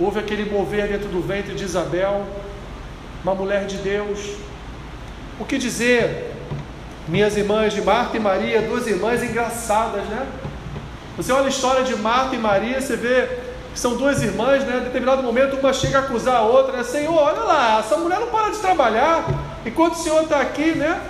houve 0.00 0.18
aquele 0.18 0.50
mover 0.50 0.88
dentro 0.88 1.08
do 1.08 1.20
ventre 1.20 1.54
de 1.54 1.64
Isabel, 1.64 2.26
uma 3.22 3.34
mulher 3.34 3.66
de 3.66 3.76
Deus. 3.76 4.18
O 5.38 5.44
que 5.44 5.58
dizer, 5.58 6.32
minhas 7.06 7.36
irmãs 7.36 7.74
de 7.74 7.82
Marta 7.82 8.16
e 8.16 8.20
Maria, 8.20 8.62
duas 8.62 8.86
irmãs 8.86 9.22
engraçadas, 9.22 10.04
né? 10.06 10.26
Você 11.16 11.32
olha 11.32 11.46
a 11.46 11.48
história 11.48 11.84
de 11.84 11.94
Marta 11.96 12.34
e 12.34 12.38
Maria, 12.38 12.80
você 12.80 12.96
vê 12.96 13.28
que 13.72 13.78
são 13.78 13.96
duas 13.96 14.22
irmãs, 14.22 14.64
né? 14.64 14.78
Em 14.78 14.84
determinado 14.84 15.22
momento, 15.22 15.56
uma 15.56 15.72
chega 15.72 15.98
a 15.98 16.00
acusar 16.02 16.36
a 16.36 16.42
outra, 16.42 16.76
né? 16.76 16.84
Senhor, 16.84 17.14
olha 17.14 17.40
lá, 17.40 17.78
essa 17.80 17.96
mulher 17.96 18.20
não 18.20 18.28
para 18.28 18.50
de 18.50 18.58
trabalhar, 18.58 19.26
enquanto 19.64 19.94
o 19.94 19.98
Senhor 19.98 20.22
está 20.22 20.40
aqui, 20.40 20.72
né? 20.72 21.00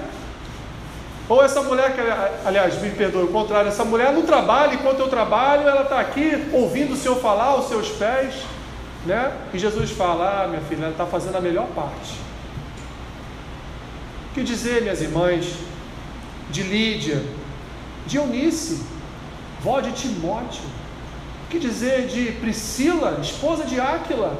Ou 1.28 1.42
essa 1.42 1.62
mulher, 1.62 1.94
que, 1.94 2.00
aliás, 2.46 2.80
me 2.82 2.90
perdoe, 2.90 3.22
o 3.24 3.28
contrário, 3.28 3.68
essa 3.68 3.84
mulher 3.84 4.12
não 4.12 4.22
trabalha 4.22 4.74
enquanto 4.74 4.98
eu 5.00 5.08
trabalho, 5.08 5.68
ela 5.68 5.82
está 5.82 6.00
aqui 6.00 6.48
ouvindo 6.52 6.94
o 6.94 6.96
Senhor 6.96 7.16
falar 7.20 7.44
aos 7.44 7.68
seus 7.68 7.88
pés. 7.88 8.34
né? 9.06 9.32
E 9.54 9.58
Jesus 9.58 9.90
fala: 9.92 10.42
Ah, 10.44 10.48
minha 10.48 10.60
filha, 10.62 10.82
ela 10.82 10.90
está 10.90 11.06
fazendo 11.06 11.36
a 11.36 11.40
melhor 11.40 11.66
parte. 11.74 12.20
O 14.30 14.34
que 14.34 14.42
dizer, 14.42 14.82
minhas 14.82 15.00
irmãs, 15.00 15.54
de 16.50 16.62
Lídia, 16.62 17.22
de 18.06 18.16
Eunice, 18.16 18.82
vó 19.62 19.80
de 19.80 19.92
Timóteo? 19.92 20.62
Que 21.48 21.58
dizer 21.58 22.06
de 22.06 22.32
Priscila, 22.32 23.18
esposa 23.20 23.64
de 23.64 23.80
Áquila? 23.80 24.36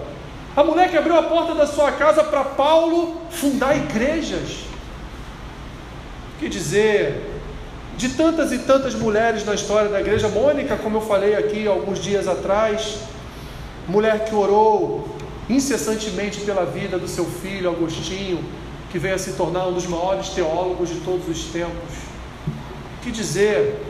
A 0.54 0.62
mulher 0.62 0.90
que 0.90 0.96
abriu 0.96 1.16
a 1.16 1.22
porta 1.22 1.54
da 1.54 1.66
sua 1.66 1.92
casa 1.92 2.24
para 2.24 2.44
Paulo 2.44 3.22
fundar 3.30 3.76
igrejas. 3.76 4.64
Que 6.38 6.48
dizer 6.48 7.30
de 7.96 8.10
tantas 8.10 8.52
e 8.52 8.58
tantas 8.60 8.94
mulheres 8.94 9.44
na 9.44 9.54
história 9.54 9.88
da 9.88 10.00
igreja? 10.00 10.28
Mônica, 10.28 10.76
como 10.76 10.98
eu 10.98 11.00
falei 11.02 11.34
aqui 11.34 11.66
alguns 11.66 11.98
dias 11.98 12.26
atrás, 12.26 12.98
mulher 13.88 14.24
que 14.24 14.34
orou 14.34 15.08
incessantemente 15.48 16.40
pela 16.40 16.64
vida 16.64 16.98
do 16.98 17.08
seu 17.08 17.24
filho 17.24 17.70
Agostinho, 17.70 18.42
que 18.90 18.98
veio 18.98 19.14
a 19.14 19.18
se 19.18 19.32
tornar 19.32 19.66
um 19.66 19.72
dos 19.72 19.86
maiores 19.86 20.30
teólogos 20.30 20.88
de 20.88 21.00
todos 21.00 21.28
os 21.28 21.44
tempos. 21.46 21.94
Que 23.02 23.10
dizer 23.10 23.80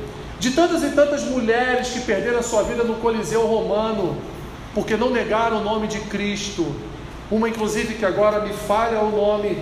de 0.42 0.50
tantas 0.50 0.82
e 0.82 0.88
tantas 0.88 1.22
mulheres 1.22 1.90
que 1.90 2.00
perderam 2.00 2.40
a 2.40 2.42
sua 2.42 2.64
vida 2.64 2.82
no 2.82 2.96
Coliseu 2.96 3.46
Romano, 3.46 4.16
porque 4.74 4.96
não 4.96 5.08
negaram 5.08 5.60
o 5.60 5.62
nome 5.62 5.86
de 5.86 6.00
Cristo. 6.00 6.74
Uma, 7.30 7.48
inclusive, 7.48 7.94
que 7.94 8.04
agora 8.04 8.40
me 8.40 8.52
falha 8.52 8.98
o 9.02 9.12
nome, 9.12 9.56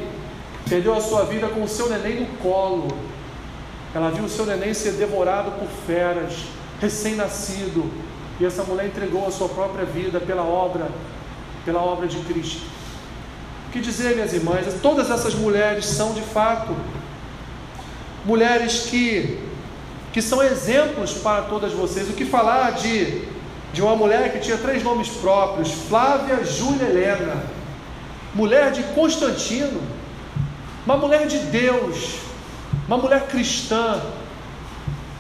perdeu 0.67 0.95
a 0.95 1.01
sua 1.03 1.25
vida 1.25 1.49
com 1.49 1.63
o 1.63 1.69
seu 1.69 1.91
neném 1.91 2.21
no 2.21 2.27
colo. 2.39 2.89
Ela 3.95 4.11
viu 4.11 4.25
o 4.25 4.29
seu 4.31 4.47
neném 4.47 4.73
ser 4.73 4.93
devorado 4.93 5.51
por 5.51 5.69
feras, 5.87 6.47
recém-nascido, 6.81 7.85
e 8.41 8.47
essa 8.47 8.63
mulher 8.63 8.87
entregou 8.87 9.29
a 9.29 9.31
sua 9.31 9.51
própria 9.51 9.85
vida 9.85 10.19
pela 10.19 10.45
obra, 10.45 10.89
pela 11.63 11.83
obra 11.83 12.09
de 12.09 12.17
Cristo. 12.21 12.63
O 13.69 13.71
que 13.71 13.81
dizer, 13.81 14.15
minhas 14.15 14.33
irmãs? 14.33 14.65
Todas 14.81 15.11
essas 15.11 15.35
mulheres 15.35 15.85
são 15.85 16.15
de 16.15 16.23
fato 16.23 16.75
mulheres 18.25 18.87
que, 18.89 19.50
que 20.13 20.21
são 20.21 20.43
exemplos 20.43 21.15
para 21.15 21.43
todas 21.43 21.73
vocês. 21.73 22.09
O 22.09 22.15
que 22.15 22.25
falar 22.25 22.73
de, 22.73 23.23
de 23.73 23.83
uma 23.83 23.95
mulher 23.95 24.33
que 24.33 24.41
tinha 24.41 24.59
três 24.59 24.83
nomes 24.83 25.09
próprios: 25.09 25.71
Flávia 25.89 26.45
Júlia 26.45 26.87
Helena, 26.87 27.45
mulher 28.35 28.73
de 28.73 28.83
Constantino, 28.95 29.81
uma 30.85 30.97
mulher 30.97 31.27
de 31.27 31.39
Deus, 31.39 32.17
uma 32.87 32.97
mulher 32.97 33.27
cristã, 33.29 34.01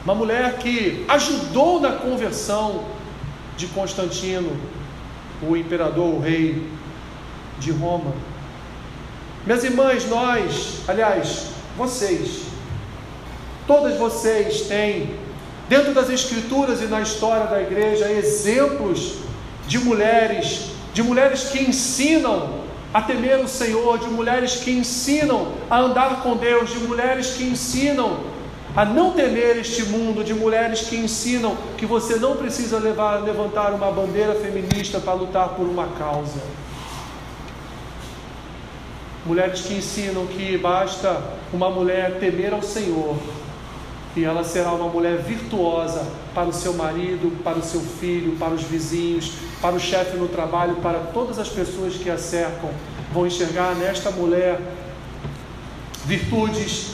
uma 0.04 0.14
mulher 0.14 0.58
que 0.58 1.04
ajudou 1.08 1.80
na 1.80 1.92
conversão 1.92 2.84
de 3.56 3.66
Constantino, 3.68 4.56
o 5.42 5.56
imperador, 5.56 6.14
o 6.14 6.20
rei 6.20 6.66
de 7.58 7.70
Roma. 7.70 8.12
Minhas 9.46 9.62
irmãs, 9.64 10.08
nós, 10.08 10.80
aliás, 10.88 11.46
vocês, 11.76 12.49
todas 13.70 13.96
vocês 13.96 14.62
têm, 14.62 15.14
dentro 15.68 15.94
das 15.94 16.10
Escrituras 16.10 16.82
e 16.82 16.86
na 16.86 17.02
história 17.02 17.46
da 17.46 17.62
igreja, 17.62 18.10
exemplos 18.10 19.18
de 19.68 19.78
mulheres, 19.78 20.72
de 20.92 21.04
mulheres 21.04 21.44
que 21.44 21.62
ensinam 21.62 22.64
a 22.92 23.00
temer 23.00 23.38
o 23.38 23.46
Senhor, 23.46 23.96
de 24.00 24.08
mulheres 24.08 24.56
que 24.56 24.72
ensinam 24.72 25.52
a 25.70 25.78
andar 25.78 26.20
com 26.20 26.36
Deus, 26.36 26.70
de 26.70 26.80
mulheres 26.80 27.34
que 27.34 27.44
ensinam 27.44 28.18
a 28.74 28.84
não 28.84 29.12
temer 29.12 29.58
este 29.58 29.84
mundo 29.84 30.24
de 30.24 30.34
mulheres 30.34 30.80
que 30.80 30.96
ensinam 30.96 31.56
que 31.78 31.86
você 31.86 32.16
não 32.16 32.34
precisa 32.36 32.76
levar, 32.76 33.22
levantar 33.22 33.72
uma 33.72 33.92
bandeira 33.92 34.34
feminista 34.34 34.98
para 34.98 35.12
lutar 35.12 35.50
por 35.50 35.66
uma 35.66 35.86
causa. 35.96 36.40
Mulheres 39.24 39.60
que 39.60 39.74
ensinam 39.74 40.26
que 40.26 40.58
basta 40.58 41.22
uma 41.52 41.70
mulher 41.70 42.18
temer 42.18 42.52
ao 42.52 42.62
Senhor 42.62 43.16
e 44.16 44.24
ela 44.24 44.42
será 44.42 44.72
uma 44.72 44.88
mulher 44.88 45.18
virtuosa 45.18 46.06
para 46.34 46.48
o 46.48 46.52
seu 46.52 46.74
marido, 46.74 47.42
para 47.42 47.58
o 47.58 47.62
seu 47.62 47.80
filho, 47.80 48.36
para 48.36 48.54
os 48.54 48.62
vizinhos, 48.62 49.32
para 49.60 49.74
o 49.74 49.80
chefe 49.80 50.16
no 50.16 50.28
trabalho, 50.28 50.76
para 50.76 50.98
todas 50.98 51.38
as 51.38 51.48
pessoas 51.48 51.94
que 51.94 52.10
a 52.10 52.18
cercam. 52.18 52.70
Vão 53.12 53.26
enxergar 53.26 53.74
nesta 53.74 54.10
mulher 54.10 54.60
virtudes 56.04 56.92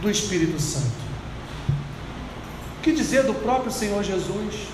do 0.00 0.10
Espírito 0.10 0.60
Santo 0.60 1.04
que 2.84 2.92
dizer 2.92 3.24
do 3.24 3.32
próprio 3.32 3.72
Senhor 3.72 4.04
Jesus? 4.04 4.73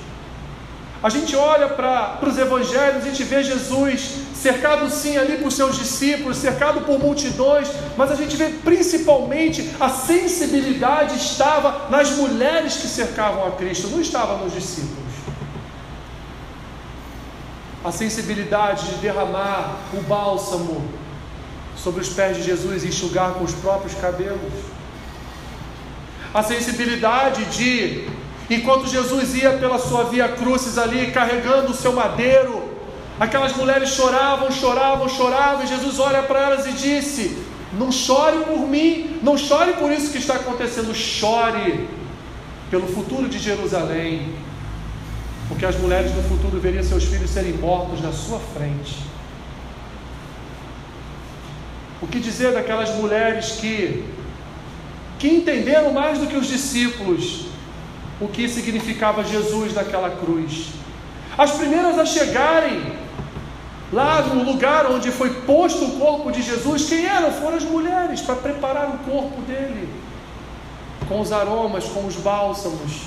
A 1.03 1.09
gente 1.09 1.35
olha 1.35 1.69
para 1.69 2.19
os 2.29 2.39
evangelhos, 2.39 3.03
a 3.03 3.09
gente 3.09 3.25
vê 3.25 3.43
Jesus 3.43 4.17
cercado 4.35 4.91
sim 4.91 5.17
ali 5.17 5.39
por 5.39 5.51
seus 5.51 5.77
discípulos, 5.77 6.37
cercado 6.37 6.83
por 6.83 6.99
multidões, 6.99 7.69
mas 7.97 8.11
a 8.11 8.15
gente 8.15 8.37
vê 8.37 8.49
principalmente 8.65 9.71
a 9.79 9.89
sensibilidade 9.89 11.17
estava 11.17 11.89
nas 11.91 12.11
mulheres 12.11 12.77
que 12.77 12.87
cercavam 12.87 13.47
a 13.47 13.53
Cristo, 13.53 13.89
não 13.89 14.01
estava 14.01 14.37
nos 14.39 14.53
discípulos. 14.53 15.11
A 17.83 17.91
sensibilidade 17.91 18.87
de 18.89 18.95
derramar 18.97 19.79
o 19.95 20.03
bálsamo 20.03 20.87
sobre 21.77 22.03
os 22.03 22.11
pés 22.11 22.37
de 22.37 22.43
Jesus 22.43 22.85
e 22.85 22.89
enxugar 22.89 23.33
com 23.33 23.45
os 23.45 23.55
próprios 23.55 23.95
cabelos 23.95 24.53
a 26.33 26.43
sensibilidade 26.43 27.45
de, 27.47 28.09
enquanto 28.51 28.89
Jesus 28.89 29.35
ia 29.37 29.53
pela 29.53 29.79
sua 29.79 30.05
via 30.05 30.29
crucis 30.29 30.77
ali, 30.77 31.13
carregando 31.13 31.71
o 31.71 31.75
seu 31.75 31.93
madeiro, 31.93 32.69
aquelas 33.19 33.55
mulheres 33.57 33.91
choravam, 33.91 34.51
choravam, 34.51 35.09
choravam, 35.09 35.65
e 35.65 35.69
Jesus 35.69 36.01
olha 36.01 36.23
para 36.25 36.41
elas 36.41 36.67
e 36.67 36.73
disse: 36.73 37.39
Não 37.73 37.93
chore 37.93 38.39
por 38.45 38.67
mim, 38.67 39.21
não 39.23 39.39
chore 39.39 39.75
por 39.75 39.93
isso 39.93 40.11
que 40.11 40.19
está 40.19 40.35
acontecendo, 40.35 40.93
chore 40.93 41.89
pelo 42.71 42.89
futuro 42.89 43.29
de 43.29 43.39
Jerusalém, 43.39 44.35
porque 45.49 45.65
as 45.65 45.77
mulheres 45.77 46.15
no 46.15 46.23
futuro 46.25 46.61
veriam 46.61 46.83
seus 46.83 47.05
filhos 47.05 47.31
serem 47.31 47.53
mortos 47.53 48.03
na 48.03 48.13
sua 48.13 48.41
frente. 48.41 48.99
O 52.03 52.07
que 52.07 52.19
dizer 52.19 52.53
daquelas 52.53 52.91
mulheres 52.97 53.53
que 53.61 54.05
que 55.21 55.29
entenderam 55.29 55.93
mais 55.93 56.19
do 56.19 56.27
que 56.27 56.35
os 56.35 56.47
discípulos 56.47 57.50
o 58.21 58.29
que 58.29 58.49
significava 58.49 59.25
Jesus 59.25 59.73
naquela 59.73 60.11
cruz. 60.11 60.69
As 61.39 61.53
primeiras 61.53 61.99
a 61.99 62.05
chegarem 62.05 62.93
lá 63.93 64.21
no 64.23 64.45
lugar 64.45 64.87
onde 64.91 65.11
foi 65.11 65.31
posto 65.43 65.85
o 65.85 65.99
corpo 65.99 66.31
de 66.31 66.43
Jesus, 66.43 66.89
quem 66.89 67.07
eram? 67.07 67.33
Foram 67.33 67.57
as 67.57 67.65
mulheres 67.65 68.21
para 68.21 68.37
preparar 68.37 68.89
o 68.91 68.99
corpo 69.11 69.41
dele 69.43 69.89
com 71.09 71.21
os 71.21 71.33
aromas, 71.33 71.85
com 71.85 72.07
os 72.07 72.15
bálsamos. 72.17 73.03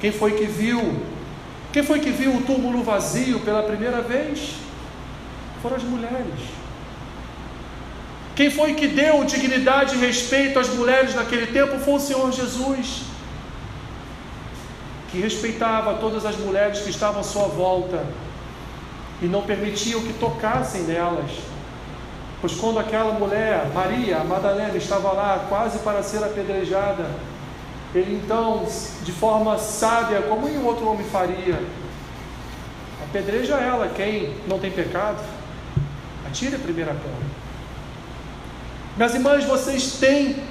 Quem 0.00 0.12
foi 0.12 0.32
que 0.32 0.44
viu? 0.44 1.00
Quem 1.72 1.82
foi 1.82 2.00
que 2.00 2.10
viu 2.10 2.36
o 2.36 2.42
túmulo 2.42 2.82
vazio 2.82 3.40
pela 3.40 3.62
primeira 3.62 4.02
vez? 4.02 4.54
Foram 5.62 5.76
as 5.76 5.82
mulheres. 5.82 6.40
Quem 8.36 8.50
foi 8.50 8.74
que 8.74 8.88
deu 8.88 9.24
dignidade 9.24 9.94
e 9.94 9.98
respeito 9.98 10.58
às 10.58 10.68
mulheres 10.68 11.14
naquele 11.14 11.46
tempo 11.46 11.78
foi 11.78 11.94
o 11.94 12.00
Senhor 12.00 12.32
Jesus, 12.32 13.02
que 15.14 15.20
respeitava 15.20 15.94
todas 15.94 16.26
as 16.26 16.36
mulheres 16.36 16.80
que 16.80 16.90
estavam 16.90 17.20
à 17.20 17.22
sua 17.22 17.44
volta 17.44 18.04
e 19.22 19.26
não 19.26 19.42
permitiam 19.42 20.00
que 20.00 20.12
tocassem 20.14 20.82
nelas. 20.82 21.30
Pois 22.40 22.56
quando 22.56 22.80
aquela 22.80 23.12
mulher, 23.12 23.70
Maria, 23.72 24.18
a 24.18 24.24
Madalena, 24.24 24.76
estava 24.76 25.12
lá 25.12 25.46
quase 25.48 25.78
para 25.78 26.02
ser 26.02 26.18
apedrejada, 26.24 27.08
ele 27.94 28.20
então, 28.24 28.66
de 29.04 29.12
forma 29.12 29.56
sábia, 29.56 30.20
como 30.22 30.48
nenhum 30.48 30.66
outro 30.66 30.88
homem 30.88 31.06
faria, 31.06 31.62
apedreja 33.04 33.54
ela, 33.54 33.88
quem 33.94 34.34
não 34.48 34.58
tem 34.58 34.72
pecado, 34.72 35.22
atire 36.26 36.56
a 36.56 36.58
primeira 36.58 36.92
pedra. 36.92 37.34
Minhas 38.96 39.14
irmãs, 39.14 39.44
vocês 39.44 39.92
têm 39.92 40.42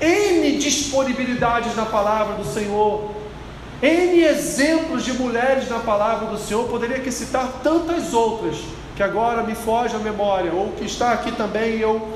N 0.00 0.58
disponibilidades 0.58 1.76
na 1.76 1.86
palavra 1.86 2.34
do 2.34 2.44
Senhor, 2.44 3.25
N 3.82 4.22
exemplos 4.22 5.04
de 5.04 5.12
mulheres 5.12 5.68
na 5.68 5.78
palavra 5.80 6.28
do 6.28 6.38
Senhor, 6.38 6.66
poderia 6.66 6.96
aqui 6.96 7.12
citar 7.12 7.60
tantas 7.62 8.14
outras, 8.14 8.56
que 8.96 9.02
agora 9.02 9.42
me 9.42 9.54
foge 9.54 9.94
a 9.94 9.98
memória, 9.98 10.52
ou 10.52 10.72
que 10.72 10.86
está 10.86 11.12
aqui 11.12 11.30
também 11.32 11.76
e 11.76 11.82
eu 11.82 12.08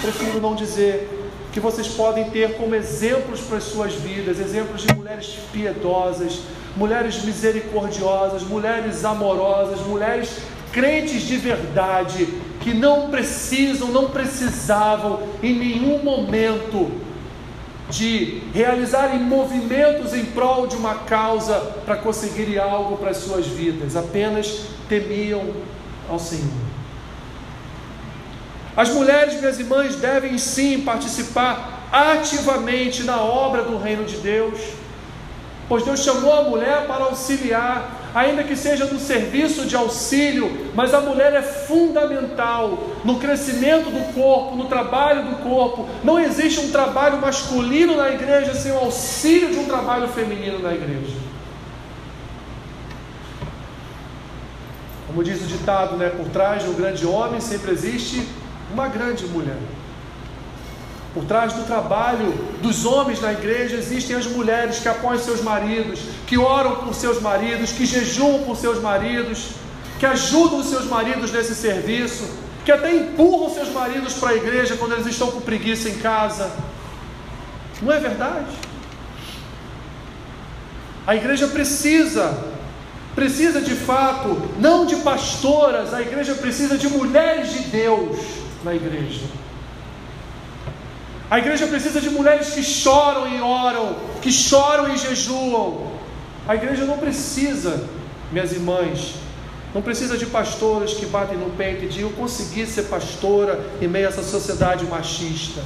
prefiro 0.00 0.40
não 0.40 0.56
dizer, 0.56 1.08
que 1.52 1.60
vocês 1.60 1.86
podem 1.86 2.30
ter 2.30 2.56
como 2.56 2.74
exemplos 2.74 3.40
para 3.42 3.58
as 3.58 3.64
suas 3.64 3.94
vidas, 3.94 4.40
exemplos 4.40 4.82
de 4.82 4.92
mulheres 4.92 5.38
piedosas, 5.52 6.40
mulheres 6.76 7.24
misericordiosas, 7.24 8.42
mulheres 8.42 9.04
amorosas, 9.04 9.78
mulheres 9.86 10.38
crentes 10.72 11.22
de 11.22 11.36
verdade, 11.36 12.26
que 12.60 12.74
não 12.74 13.08
precisam, 13.08 13.92
não 13.92 14.10
precisavam 14.10 15.20
em 15.40 15.54
nenhum 15.54 16.02
momento 16.02 16.90
de 17.94 18.42
realizarem 18.52 19.20
movimentos 19.20 20.12
em 20.14 20.24
prol 20.24 20.66
de 20.66 20.74
uma 20.74 20.96
causa 20.96 21.54
para 21.86 21.96
conseguirem 21.96 22.58
algo 22.58 22.96
para 22.96 23.10
as 23.10 23.18
suas 23.18 23.46
vidas, 23.46 23.94
apenas 23.94 24.62
temiam 24.88 25.54
ao 26.08 26.18
Senhor. 26.18 26.50
As 28.76 28.88
mulheres, 28.88 29.38
minhas 29.38 29.60
irmãs, 29.60 29.94
devem 29.94 30.36
sim 30.38 30.80
participar 30.80 31.86
ativamente 31.92 33.04
na 33.04 33.20
obra 33.20 33.62
do 33.62 33.78
reino 33.78 34.04
de 34.04 34.16
Deus, 34.16 34.58
pois 35.68 35.84
Deus 35.84 36.00
chamou 36.00 36.32
a 36.32 36.42
mulher 36.42 36.88
para 36.88 37.04
auxiliar 37.04 38.03
ainda 38.14 38.44
que 38.44 38.54
seja 38.54 38.84
no 38.84 38.98
serviço 38.98 39.66
de 39.66 39.74
auxílio, 39.74 40.70
mas 40.74 40.94
a 40.94 41.00
mulher 41.00 41.32
é 41.34 41.42
fundamental 41.42 42.90
no 43.04 43.18
crescimento 43.18 43.90
do 43.90 44.14
corpo, 44.14 44.54
no 44.54 44.66
trabalho 44.66 45.24
do 45.24 45.36
corpo. 45.42 45.88
Não 46.04 46.18
existe 46.18 46.60
um 46.60 46.70
trabalho 46.70 47.20
masculino 47.20 47.96
na 47.96 48.10
igreja 48.10 48.54
sem 48.54 48.70
o 48.70 48.78
auxílio 48.78 49.50
de 49.50 49.58
um 49.58 49.64
trabalho 49.64 50.06
feminino 50.08 50.60
na 50.60 50.72
igreja. 50.72 51.16
Como 55.08 55.24
diz 55.24 55.42
o 55.42 55.46
ditado, 55.46 55.96
né, 55.96 56.08
por 56.08 56.26
trás 56.28 56.62
de 56.62 56.70
um 56.70 56.74
grande 56.74 57.04
homem 57.04 57.40
sempre 57.40 57.72
existe 57.72 58.26
uma 58.72 58.88
grande 58.88 59.26
mulher. 59.26 59.58
Por 61.14 61.24
trás 61.24 61.52
do 61.52 61.62
trabalho 61.62 62.34
dos 62.60 62.84
homens 62.84 63.20
na 63.20 63.32
igreja 63.32 63.76
existem 63.76 64.16
as 64.16 64.26
mulheres 64.26 64.80
que 64.80 64.88
apoiam 64.88 65.22
seus 65.22 65.40
maridos, 65.40 66.00
que 66.26 66.36
oram 66.36 66.76
por 66.84 66.92
seus 66.92 67.22
maridos, 67.22 67.70
que 67.70 67.86
jejuam 67.86 68.42
por 68.42 68.56
seus 68.56 68.82
maridos, 68.82 69.50
que 70.00 70.04
ajudam 70.04 70.58
os 70.58 70.66
seus 70.66 70.86
maridos 70.86 71.30
nesse 71.30 71.54
serviço, 71.54 72.28
que 72.64 72.72
até 72.72 72.92
empurram 72.92 73.48
seus 73.54 73.72
maridos 73.72 74.14
para 74.14 74.30
a 74.30 74.34
igreja 74.34 74.76
quando 74.76 74.94
eles 74.94 75.06
estão 75.06 75.30
com 75.30 75.40
preguiça 75.40 75.88
em 75.88 75.98
casa. 75.98 76.50
Não 77.80 77.92
é 77.92 78.00
verdade? 78.00 78.50
A 81.06 81.14
igreja 81.14 81.46
precisa, 81.46 82.36
precisa 83.14 83.60
de 83.60 83.74
fato, 83.74 84.50
não 84.58 84.84
de 84.84 84.96
pastoras, 84.96 85.94
a 85.94 86.02
igreja 86.02 86.34
precisa 86.34 86.76
de 86.76 86.88
mulheres 86.88 87.52
de 87.52 87.60
Deus 87.70 88.18
na 88.64 88.74
igreja. 88.74 89.20
A 91.34 91.38
igreja 91.40 91.66
precisa 91.66 92.00
de 92.00 92.10
mulheres 92.10 92.50
que 92.50 92.62
choram 92.62 93.26
e 93.26 93.40
oram, 93.40 93.96
que 94.22 94.30
choram 94.30 94.94
e 94.94 94.96
jejuam. 94.96 95.90
A 96.46 96.54
igreja 96.54 96.84
não 96.84 96.96
precisa, 96.96 97.88
minhas 98.30 98.52
irmãs, 98.52 99.16
não 99.74 99.82
precisa 99.82 100.16
de 100.16 100.26
pastoras 100.26 100.94
que 100.94 101.06
batem 101.06 101.36
no 101.36 101.50
peito 101.50 101.86
e 101.86 101.88
dizem: 101.88 102.04
Eu 102.04 102.10
consegui 102.10 102.64
ser 102.66 102.84
pastora 102.84 103.58
em 103.82 103.88
meio 103.88 104.06
a 104.06 104.10
essa 104.10 104.22
sociedade 104.22 104.84
machista. 104.84 105.60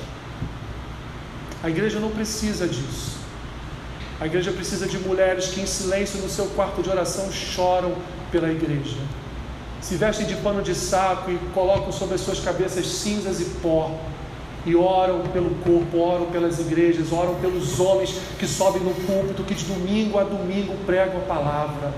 A 1.62 1.68
igreja 1.68 2.00
não 2.00 2.12
precisa 2.12 2.66
disso. 2.66 3.18
A 4.18 4.24
igreja 4.24 4.50
precisa 4.52 4.86
de 4.86 4.98
mulheres 4.98 5.48
que, 5.48 5.60
em 5.60 5.66
silêncio 5.66 6.18
no 6.22 6.30
seu 6.30 6.46
quarto 6.46 6.82
de 6.82 6.88
oração, 6.88 7.30
choram 7.30 7.94
pela 8.32 8.50
igreja. 8.50 8.96
Se 9.82 9.96
vestem 9.96 10.24
de 10.24 10.36
pano 10.36 10.62
de 10.62 10.74
saco 10.74 11.30
e 11.30 11.36
colocam 11.52 11.92
sobre 11.92 12.14
as 12.14 12.22
suas 12.22 12.40
cabeças 12.40 12.86
cinzas 12.86 13.38
e 13.38 13.44
pó 13.60 14.00
e 14.68 14.76
oram 14.76 15.22
pelo 15.32 15.54
corpo, 15.56 15.98
oram 15.98 16.26
pelas 16.26 16.60
igrejas, 16.60 17.10
oram 17.10 17.36
pelos 17.36 17.80
homens 17.80 18.14
que 18.38 18.46
sobem 18.46 18.82
no 18.82 18.92
púlpito, 18.94 19.42
que 19.42 19.54
de 19.54 19.64
domingo 19.64 20.18
a 20.18 20.24
domingo 20.24 20.76
pregam 20.84 21.16
a 21.16 21.20
palavra. 21.20 21.94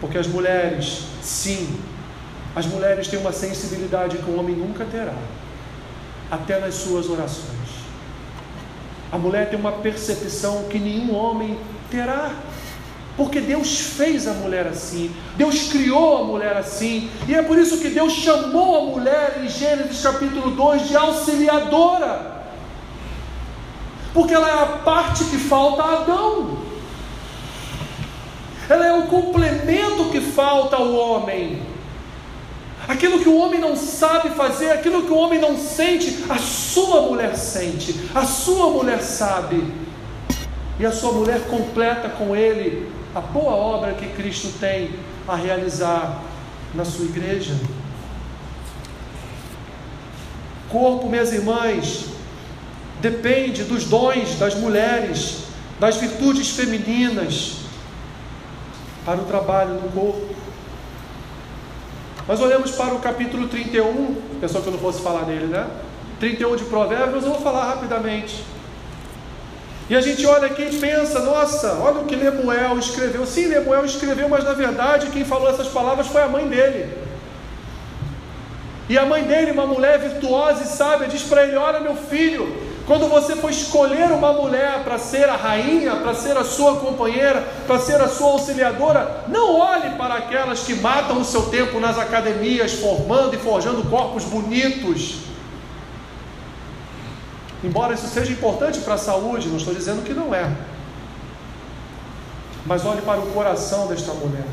Porque 0.00 0.16
as 0.16 0.28
mulheres, 0.28 1.02
sim, 1.20 1.76
as 2.54 2.64
mulheres 2.64 3.08
têm 3.08 3.18
uma 3.18 3.32
sensibilidade 3.32 4.18
que 4.18 4.30
o 4.30 4.38
homem 4.38 4.54
nunca 4.54 4.84
terá, 4.84 5.16
até 6.30 6.60
nas 6.60 6.74
suas 6.74 7.10
orações. 7.10 7.50
A 9.10 9.18
mulher 9.18 9.50
tem 9.50 9.58
uma 9.58 9.72
percepção 9.72 10.64
que 10.70 10.78
nenhum 10.78 11.12
homem 11.12 11.58
terá. 11.90 12.32
Porque 13.20 13.38
Deus 13.38 13.78
fez 13.78 14.26
a 14.26 14.32
mulher 14.32 14.66
assim, 14.66 15.14
Deus 15.36 15.70
criou 15.70 16.22
a 16.22 16.24
mulher 16.24 16.56
assim, 16.56 17.10
e 17.28 17.34
é 17.34 17.42
por 17.42 17.58
isso 17.58 17.76
que 17.76 17.90
Deus 17.90 18.14
chamou 18.14 18.78
a 18.78 18.98
mulher 18.98 19.42
em 19.44 19.46
Gênesis 19.46 20.02
capítulo 20.02 20.52
2 20.52 20.88
de 20.88 20.96
auxiliadora, 20.96 22.44
porque 24.14 24.32
ela 24.32 24.48
é 24.48 24.62
a 24.62 24.66
parte 24.78 25.22
que 25.24 25.36
falta 25.36 25.82
a 25.82 26.00
Adão, 26.00 26.60
ela 28.70 28.86
é 28.86 28.92
o 28.94 29.02
complemento 29.02 30.06
que 30.10 30.22
falta 30.22 30.76
ao 30.76 30.90
homem. 30.90 31.60
Aquilo 32.88 33.18
que 33.18 33.28
o 33.28 33.36
homem 33.36 33.60
não 33.60 33.76
sabe 33.76 34.30
fazer, 34.30 34.70
aquilo 34.70 35.02
que 35.02 35.12
o 35.12 35.18
homem 35.18 35.38
não 35.38 35.58
sente, 35.58 36.24
a 36.26 36.38
sua 36.38 37.02
mulher 37.02 37.36
sente, 37.36 37.94
a 38.14 38.24
sua 38.24 38.70
mulher 38.70 39.02
sabe. 39.02 39.62
E 40.78 40.86
a 40.86 40.90
sua 40.90 41.12
mulher 41.12 41.42
completa 41.50 42.08
com 42.08 42.34
ele 42.34 42.98
a 43.14 43.20
boa 43.20 43.52
obra 43.52 43.94
que 43.94 44.06
Cristo 44.08 44.52
tem 44.58 44.90
a 45.26 45.34
realizar 45.34 46.22
na 46.74 46.84
sua 46.84 47.04
igreja. 47.04 47.54
Corpo, 50.68 51.08
minhas 51.08 51.32
irmãs, 51.32 52.06
depende 53.00 53.64
dos 53.64 53.84
dons 53.84 54.38
das 54.38 54.54
mulheres, 54.54 55.44
das 55.80 55.96
virtudes 55.96 56.50
femininas 56.50 57.56
para 59.04 59.20
o 59.20 59.24
trabalho 59.24 59.74
no 59.74 59.88
corpo. 59.90 60.34
Nós 62.28 62.40
olhamos 62.40 62.70
para 62.70 62.94
o 62.94 63.00
capítulo 63.00 63.48
31, 63.48 64.14
pensou 64.40 64.62
que 64.62 64.68
eu 64.68 64.72
não 64.72 64.78
fosse 64.78 65.02
falar 65.02 65.22
dele, 65.22 65.46
né? 65.46 65.66
31 66.20 66.54
de 66.54 66.64
Provérbios, 66.64 67.24
eu 67.24 67.30
vou 67.30 67.40
falar 67.40 67.66
rapidamente. 67.66 68.44
E 69.90 69.96
a 69.96 70.00
gente 70.00 70.24
olha 70.24 70.46
aqui 70.46 70.62
e 70.62 70.78
pensa, 70.78 71.18
nossa, 71.18 71.72
olha 71.82 72.02
o 72.02 72.04
que 72.04 72.14
Lemuel 72.14 72.78
escreveu. 72.78 73.26
Sim, 73.26 73.46
Lemuel 73.46 73.84
escreveu, 73.84 74.28
mas 74.28 74.44
na 74.44 74.52
verdade 74.52 75.08
quem 75.08 75.24
falou 75.24 75.50
essas 75.50 75.66
palavras 75.66 76.06
foi 76.06 76.22
a 76.22 76.28
mãe 76.28 76.46
dele. 76.46 76.96
E 78.88 78.96
a 78.96 79.04
mãe 79.04 79.24
dele, 79.24 79.50
uma 79.50 79.66
mulher 79.66 79.98
virtuosa 79.98 80.62
e 80.62 80.66
sábia, 80.68 81.08
diz 81.08 81.22
para 81.22 81.42
ele: 81.42 81.56
Olha, 81.56 81.80
meu 81.80 81.96
filho, 81.96 82.56
quando 82.86 83.08
você 83.08 83.34
for 83.34 83.50
escolher 83.50 84.12
uma 84.12 84.32
mulher 84.32 84.84
para 84.84 84.96
ser 84.96 85.28
a 85.28 85.34
rainha, 85.34 85.96
para 85.96 86.14
ser 86.14 86.36
a 86.36 86.44
sua 86.44 86.76
companheira, 86.76 87.42
para 87.66 87.80
ser 87.80 88.00
a 88.00 88.06
sua 88.06 88.30
auxiliadora, 88.30 89.24
não 89.26 89.58
olhe 89.58 89.90
para 89.96 90.14
aquelas 90.14 90.60
que 90.60 90.74
matam 90.74 91.20
o 91.20 91.24
seu 91.24 91.46
tempo 91.46 91.80
nas 91.80 91.98
academias, 91.98 92.74
formando 92.74 93.34
e 93.34 93.38
forjando 93.38 93.82
corpos 93.90 94.22
bonitos 94.22 95.29
Embora 97.62 97.94
isso 97.94 98.06
seja 98.08 98.32
importante 98.32 98.80
para 98.80 98.94
a 98.94 98.98
saúde, 98.98 99.48
não 99.48 99.56
estou 99.56 99.74
dizendo 99.74 100.02
que 100.02 100.14
não 100.14 100.34
é. 100.34 100.50
Mas 102.64 102.84
olhe 102.84 103.02
para 103.02 103.20
o 103.20 103.26
coração 103.32 103.86
desta 103.86 104.12
mulher. 104.14 104.44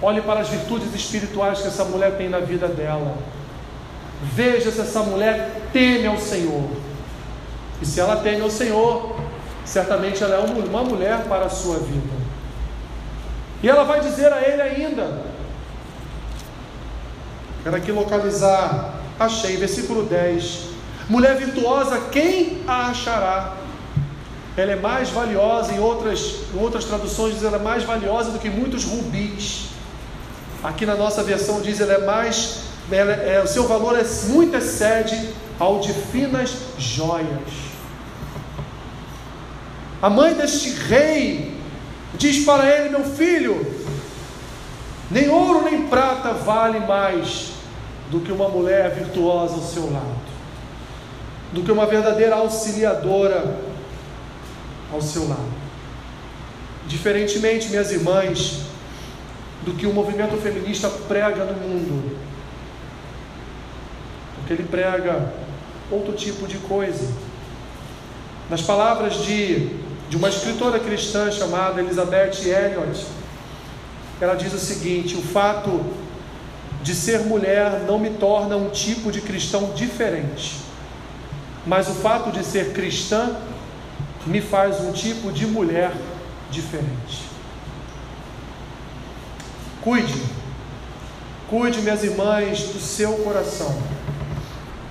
Olhe 0.00 0.20
para 0.22 0.40
as 0.40 0.48
virtudes 0.48 0.92
espirituais 0.94 1.60
que 1.60 1.68
essa 1.68 1.84
mulher 1.84 2.16
tem 2.16 2.28
na 2.28 2.40
vida 2.40 2.66
dela. 2.66 3.16
Veja 4.34 4.70
se 4.70 4.80
essa 4.80 5.00
mulher 5.00 5.68
teme 5.72 6.06
ao 6.06 6.18
Senhor. 6.18 6.68
E 7.80 7.86
se 7.86 8.00
ela 8.00 8.16
teme 8.16 8.40
ao 8.40 8.50
Senhor, 8.50 9.16
certamente 9.64 10.22
ela 10.22 10.36
é 10.36 10.38
uma 10.38 10.82
mulher 10.82 11.24
para 11.24 11.46
a 11.46 11.50
sua 11.50 11.78
vida. 11.78 12.22
E 13.62 13.68
ela 13.68 13.84
vai 13.84 14.00
dizer 14.00 14.32
a 14.32 14.40
ele 14.40 14.62
ainda. 14.62 15.22
Quero 17.62 17.76
aqui 17.76 17.92
localizar. 17.92 18.94
Achei, 19.20 19.56
versículo 19.56 20.04
10. 20.04 20.71
Mulher 21.08 21.36
virtuosa, 21.36 22.00
quem 22.10 22.62
a 22.66 22.88
achará? 22.88 23.56
Ela 24.56 24.72
é 24.72 24.76
mais 24.76 25.08
valiosa, 25.08 25.72
em 25.72 25.78
outras, 25.78 26.36
em 26.54 26.58
outras 26.58 26.84
traduções 26.84 27.34
diz 27.34 27.42
ela 27.42 27.56
é 27.56 27.62
mais 27.62 27.84
valiosa 27.84 28.30
do 28.30 28.38
que 28.38 28.50
muitos 28.50 28.84
rubis. 28.84 29.68
Aqui 30.62 30.84
na 30.84 30.94
nossa 30.94 31.22
versão 31.22 31.60
diz 31.60 31.80
ela 31.80 31.94
é 31.94 32.04
mais, 32.04 32.60
ela, 32.90 33.12
é, 33.12 33.42
o 33.42 33.46
seu 33.46 33.66
valor 33.66 33.98
é 33.98 34.04
muito 34.28 34.56
excede 34.56 35.30
ao 35.58 35.80
de 35.80 35.92
finas 35.92 36.54
joias. 36.78 37.72
A 40.00 40.10
mãe 40.10 40.34
deste 40.34 40.70
rei 40.70 41.56
diz 42.14 42.44
para 42.44 42.68
ele: 42.68 42.90
Meu 42.90 43.04
filho, 43.04 43.66
nem 45.10 45.30
ouro 45.30 45.62
nem 45.62 45.86
prata 45.88 46.32
vale 46.32 46.80
mais 46.80 47.52
do 48.10 48.20
que 48.20 48.30
uma 48.30 48.48
mulher 48.48 48.94
virtuosa 48.94 49.54
ao 49.54 49.62
seu 49.62 49.90
lado 49.90 50.21
do 51.52 51.62
que 51.62 51.70
uma 51.70 51.86
verdadeira 51.86 52.36
auxiliadora 52.36 53.56
ao 54.90 55.00
seu 55.00 55.28
lado. 55.28 55.62
Diferentemente, 56.86 57.68
minhas 57.68 57.92
irmãs, 57.92 58.62
do 59.62 59.74
que 59.74 59.86
o 59.86 59.92
movimento 59.92 60.36
feminista 60.38 60.88
prega 60.88 61.44
no 61.44 61.54
mundo, 61.54 62.16
porque 64.36 64.54
ele 64.54 64.64
prega 64.64 65.32
outro 65.90 66.14
tipo 66.14 66.48
de 66.48 66.56
coisa. 66.58 67.06
Nas 68.50 68.62
palavras 68.62 69.22
de, 69.24 69.68
de 70.08 70.16
uma 70.16 70.28
escritora 70.28 70.80
cristã 70.80 71.30
chamada 71.30 71.80
Elizabeth 71.80 72.42
Elliot, 72.44 73.06
ela 74.20 74.34
diz 74.34 74.52
o 74.52 74.58
seguinte: 74.58 75.16
o 75.16 75.22
fato 75.22 75.84
de 76.82 76.94
ser 76.94 77.20
mulher 77.20 77.84
não 77.86 77.98
me 77.98 78.10
torna 78.10 78.56
um 78.56 78.70
tipo 78.70 79.12
de 79.12 79.20
cristão 79.20 79.72
diferente 79.74 80.61
mas 81.66 81.88
o 81.88 81.94
fato 81.94 82.30
de 82.32 82.44
ser 82.44 82.72
cristã 82.72 83.36
me 84.26 84.40
faz 84.40 84.80
um 84.80 84.92
tipo 84.92 85.30
de 85.32 85.46
mulher 85.46 85.92
diferente. 86.50 87.22
Cuide, 89.80 90.22
cuide, 91.48 91.80
minhas 91.80 92.04
irmãs, 92.04 92.64
do 92.64 92.78
seu 92.78 93.14
coração. 93.18 93.76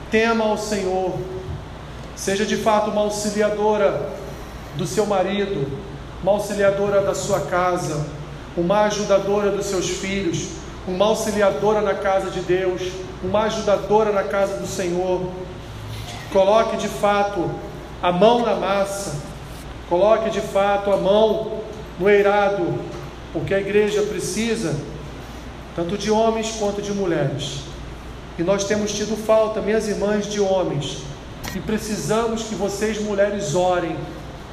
Tema 0.10 0.46
ao 0.46 0.58
Senhor. 0.58 1.18
Seja 2.16 2.46
de 2.46 2.58
fato 2.58 2.92
uma 2.92 3.02
auxiliadora 3.02 4.10
do 4.76 4.86
seu 4.86 5.06
marido, 5.06 5.72
uma 6.22 6.34
auxiliadora 6.34 7.02
da 7.02 7.16
sua 7.16 7.42
casa, 7.42 8.06
uma 8.56 8.82
ajudadora 8.82 9.52
dos 9.52 9.66
seus 9.66 9.90
filhos, 9.90 10.50
uma 10.88 11.06
auxiliadora 11.06 11.82
na 11.82 11.94
casa 11.94 12.30
de 12.30 12.42
Deus, 12.42 12.82
uma 13.24 13.44
ajudadora 13.44 14.12
na 14.12 14.24
casa 14.24 14.58
do 14.58 14.68
Senhor. 14.68 15.30
Coloque 16.32 16.78
de 16.78 16.88
fato 16.88 17.50
a 18.02 18.12
mão 18.12 18.46
na 18.46 18.56
massa, 18.56 19.22
coloque 19.90 20.30
de 20.30 20.42
fato 20.42 20.92
a 20.92 20.98
mão 20.98 21.60
no 22.00 22.10
eirado, 22.10 22.80
porque 23.34 23.54
a 23.54 23.60
igreja 23.60 24.02
precisa 24.04 24.76
tanto 25.76 25.98
de 25.98 26.10
homens 26.10 26.56
quanto 26.58 26.82
de 26.82 26.92
mulheres. 26.92 27.62
E 28.40 28.44
nós 28.44 28.64
temos 28.64 28.92
tido 28.94 29.16
falta, 29.16 29.62
minhas 29.62 29.88
irmãs, 29.88 30.26
de 30.26 30.40
homens. 30.40 31.04
E 31.56 31.60
precisamos 31.60 32.44
que 32.44 32.56
vocês, 32.56 33.02
mulheres, 33.02 33.56
orem 33.56 33.96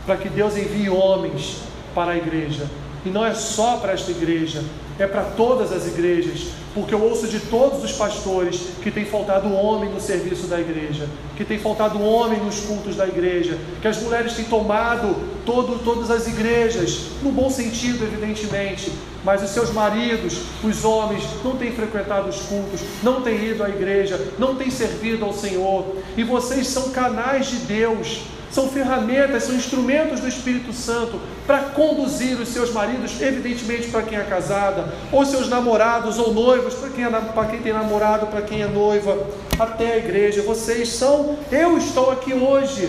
para 0.04 0.16
que 0.16 0.28
Deus 0.28 0.56
envie 0.56 0.90
homens 0.90 1.58
para 1.94 2.12
a 2.12 2.16
igreja. 2.16 2.66
E 3.04 3.08
não 3.08 3.24
é 3.24 3.34
só 3.34 3.76
para 3.76 3.92
esta 3.92 4.10
igreja, 4.10 4.64
é 4.98 5.06
para 5.06 5.22
todas 5.22 5.72
as 5.72 5.86
igrejas, 5.86 6.48
porque 6.74 6.92
eu 6.92 7.02
ouço 7.02 7.28
de 7.28 7.40
todos 7.40 7.84
os 7.84 7.92
pastores 7.92 8.60
que 8.82 8.90
tem 8.90 9.04
faltado 9.04 9.52
homem 9.52 9.90
no 9.90 10.00
serviço 10.00 10.46
da 10.46 10.60
igreja, 10.60 11.08
que 11.36 11.44
tem 11.44 11.58
faltado 11.58 12.02
homem 12.02 12.40
nos 12.40 12.60
cultos 12.60 12.96
da 12.96 13.06
igreja, 13.06 13.56
que 13.80 13.88
as 13.88 14.02
mulheres 14.02 14.34
têm 14.34 14.44
tomado 14.44 15.14
todo, 15.46 15.82
todas 15.84 16.10
as 16.10 16.26
igrejas, 16.26 17.10
no 17.22 17.30
bom 17.30 17.48
sentido, 17.48 18.04
evidentemente, 18.04 18.92
mas 19.24 19.42
os 19.42 19.50
seus 19.50 19.72
maridos, 19.72 20.40
os 20.62 20.84
homens, 20.84 21.22
não 21.44 21.56
têm 21.56 21.72
frequentado 21.72 22.28
os 22.28 22.40
cultos, 22.40 22.80
não 23.02 23.22
têm 23.22 23.50
ido 23.50 23.62
à 23.62 23.68
igreja, 23.68 24.32
não 24.38 24.56
têm 24.56 24.70
servido 24.70 25.24
ao 25.24 25.32
Senhor, 25.32 25.96
e 26.16 26.24
vocês 26.24 26.66
são 26.66 26.90
canais 26.90 27.46
de 27.46 27.56
Deus 27.58 28.22
são 28.50 28.68
ferramentas, 28.68 29.44
são 29.44 29.54
instrumentos 29.54 30.20
do 30.20 30.28
Espírito 30.28 30.72
Santo 30.72 31.20
para 31.46 31.60
conduzir 31.60 32.38
os 32.40 32.48
seus 32.48 32.72
maridos, 32.72 33.20
evidentemente 33.20 33.88
para 33.88 34.02
quem 34.02 34.18
é 34.18 34.22
casada, 34.22 34.92
ou 35.12 35.24
seus 35.24 35.48
namorados 35.48 36.18
ou 36.18 36.32
noivos, 36.32 36.74
para 36.74 36.90
quem, 36.90 37.04
é, 37.04 37.10
para 37.10 37.44
quem 37.46 37.60
tem 37.60 37.72
namorado, 37.72 38.26
para 38.26 38.42
quem 38.42 38.62
é 38.62 38.66
noiva, 38.66 39.26
até 39.58 39.92
a 39.92 39.98
igreja. 39.98 40.42
Vocês 40.42 40.90
são, 40.90 41.36
eu 41.50 41.76
estou 41.78 42.10
aqui 42.10 42.32
hoje, 42.34 42.88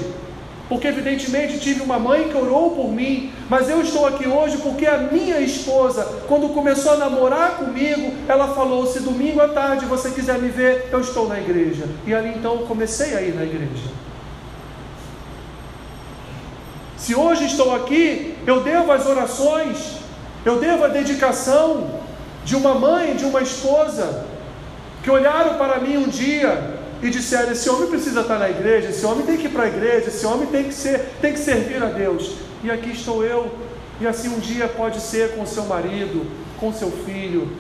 porque 0.70 0.88
evidentemente 0.88 1.60
tive 1.60 1.82
uma 1.82 1.98
mãe 1.98 2.30
que 2.30 2.38
orou 2.38 2.72
por 2.72 2.92
mim, 2.92 3.32
mas 3.50 3.70
eu 3.70 3.82
estou 3.82 4.06
aqui 4.06 4.28
hoje 4.28 4.58
porque 4.58 4.86
a 4.86 4.98
minha 4.98 5.40
esposa, 5.40 6.04
quando 6.28 6.50
começou 6.50 6.94
a 6.94 6.98
namorar 6.98 7.58
comigo, 7.58 8.14
ela 8.28 8.50
falou: 8.50 8.86
se 8.86 9.00
domingo 9.00 9.42
à 9.42 9.48
tarde 9.48 9.86
você 9.86 10.12
quiser 10.12 10.38
me 10.38 10.50
ver, 10.50 10.88
eu 10.92 11.02
estou 11.02 11.28
na 11.28 11.40
igreja. 11.40 11.86
E 12.06 12.14
ali 12.14 12.30
então 12.30 12.60
comecei 12.60 13.16
a 13.16 13.22
ir 13.22 13.34
na 13.34 13.44
igreja. 13.44 14.09
Se 17.10 17.16
hoje 17.16 17.46
estou 17.46 17.74
aqui, 17.74 18.36
eu 18.46 18.62
devo 18.62 18.92
as 18.92 19.08
orações, 19.08 19.96
eu 20.46 20.60
devo 20.60 20.84
a 20.84 20.90
dedicação 20.90 22.02
de 22.46 22.56
uma 22.56 22.76
mãe, 22.76 23.16
de 23.16 23.26
uma 23.26 23.42
esposa, 23.42 24.28
que 25.02 25.10
olharam 25.10 25.58
para 25.58 25.80
mim 25.80 25.98
um 25.98 26.08
dia 26.08 26.76
e 27.02 27.10
disseram: 27.10 27.52
esse 27.52 27.68
homem 27.68 27.90
precisa 27.90 28.22
estar 28.22 28.38
na 28.38 28.48
igreja, 28.48 28.90
esse 28.90 29.04
homem 29.08 29.26
tem 29.26 29.38
que 29.38 29.48
ir 29.48 29.50
para 29.50 29.64
a 29.64 29.68
igreja, 29.68 30.10
esse 30.10 30.24
homem 30.24 30.46
tem 30.50 30.66
que 30.66 30.72
ser, 30.76 31.00
tem 31.20 31.34
que 31.34 31.40
servir 31.40 31.82
a 31.82 31.88
Deus. 31.88 32.36
E 32.64 32.70
aqui 32.70 32.92
estou 32.92 33.24
eu. 33.24 33.56
E 34.00 34.06
assim 34.06 34.30
um 34.30 34.40
dia 34.40 34.68
pode 34.68 35.02
ser 35.02 35.36
com 35.36 35.48
seu 35.48 35.64
marido, 35.64 36.28
com 36.60 36.72
seu 36.72 36.92
filho, 36.92 37.52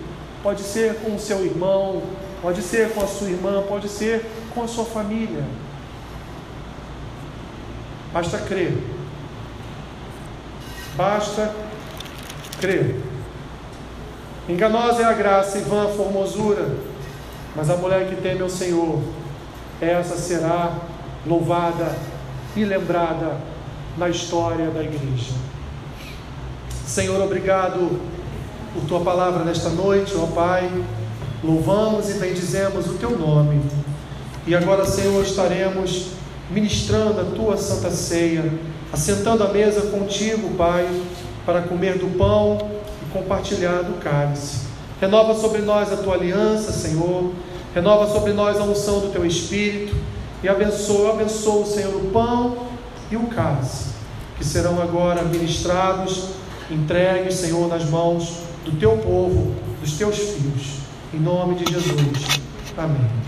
pode 0.44 0.62
ser 0.62 0.94
com 0.98 1.16
o 1.16 1.20
seu 1.20 1.44
irmão, 1.44 2.04
pode 2.40 2.62
ser 2.62 2.92
com 2.92 3.02
a 3.04 3.08
sua 3.08 3.28
irmã, 3.28 3.64
pode 3.68 3.90
ser 3.90 4.24
com 4.54 4.62
a 4.62 4.68
sua 4.68 4.86
família. 4.86 5.44
Basta 8.14 8.38
crer 8.38 8.99
basta 10.96 11.54
crer. 12.60 13.00
Enganosa 14.48 15.04
é 15.04 15.06
a 15.06 15.14
graça 15.14 15.58
e 15.58 15.62
vã 15.62 15.86
a 15.86 15.90
formosura, 15.90 16.68
mas 17.56 17.70
a 17.70 17.76
mulher 17.76 18.08
que 18.08 18.16
teme 18.16 18.42
ao 18.42 18.50
Senhor, 18.50 19.00
essa 19.80 20.18
será 20.18 20.74
louvada 21.26 21.96
e 22.56 22.66
lembrada 22.66 23.38
na 23.98 24.10
história 24.10 24.72
da 24.72 24.84
igreja. 24.84 25.34
Senhor, 26.86 27.22
obrigado 27.22 28.00
por 28.74 28.84
tua 28.86 29.02
palavra 29.02 29.44
nesta 29.44 29.70
noite, 29.70 30.16
ó 30.16 30.26
Pai. 30.26 30.70
Louvamos 31.44 32.10
e 32.10 32.14
bendizemos 32.14 32.88
o 32.88 32.96
teu 32.96 33.18
nome. 33.18 33.62
E 34.48 34.56
agora, 34.56 34.86
Senhor, 34.86 35.24
estaremos 35.24 36.08
ministrando 36.50 37.22
a 37.22 37.26
tua 37.26 37.56
santa 37.58 37.92
ceia 37.92 38.52
assentando 38.92 39.44
à 39.44 39.48
mesa 39.50 39.82
contigo, 39.90 40.56
Pai, 40.56 40.88
para 41.46 41.62
comer 41.62 41.98
do 41.98 42.18
pão 42.18 42.58
e 43.02 43.12
compartilhar 43.12 43.84
do 43.84 44.00
cálice. 44.00 44.68
Renova 45.00 45.34
sobre 45.34 45.62
nós 45.62 45.92
a 45.94 45.98
tua 45.98 46.16
aliança, 46.16 46.72
Senhor. 46.72 47.32
Renova 47.74 48.12
sobre 48.12 48.34
nós 48.34 48.58
a 48.58 48.64
unção 48.64 49.00
do 49.00 49.12
teu 49.12 49.26
Espírito. 49.26 49.96
E 50.44 50.48
abençoa, 50.48 51.14
abençoa, 51.14 51.66
Senhor, 51.66 51.96
o 51.96 52.12
pão 52.12 52.70
e 53.12 53.16
o 53.16 53.28
cálice, 53.28 53.90
que 54.38 54.46
serão 54.46 54.82
agora 54.82 55.22
ministrados, 55.24 56.30
entregues, 56.72 57.36
Senhor, 57.36 57.68
nas 57.68 57.90
mãos 57.90 58.38
do 58.64 58.72
teu 58.80 58.98
povo, 58.98 59.54
dos 59.82 59.94
teus 59.98 60.18
filhos. 60.18 60.80
Em 61.14 61.20
nome 61.20 61.56
de 61.56 61.74
Jesus. 61.74 62.42
Amém. 62.78 63.10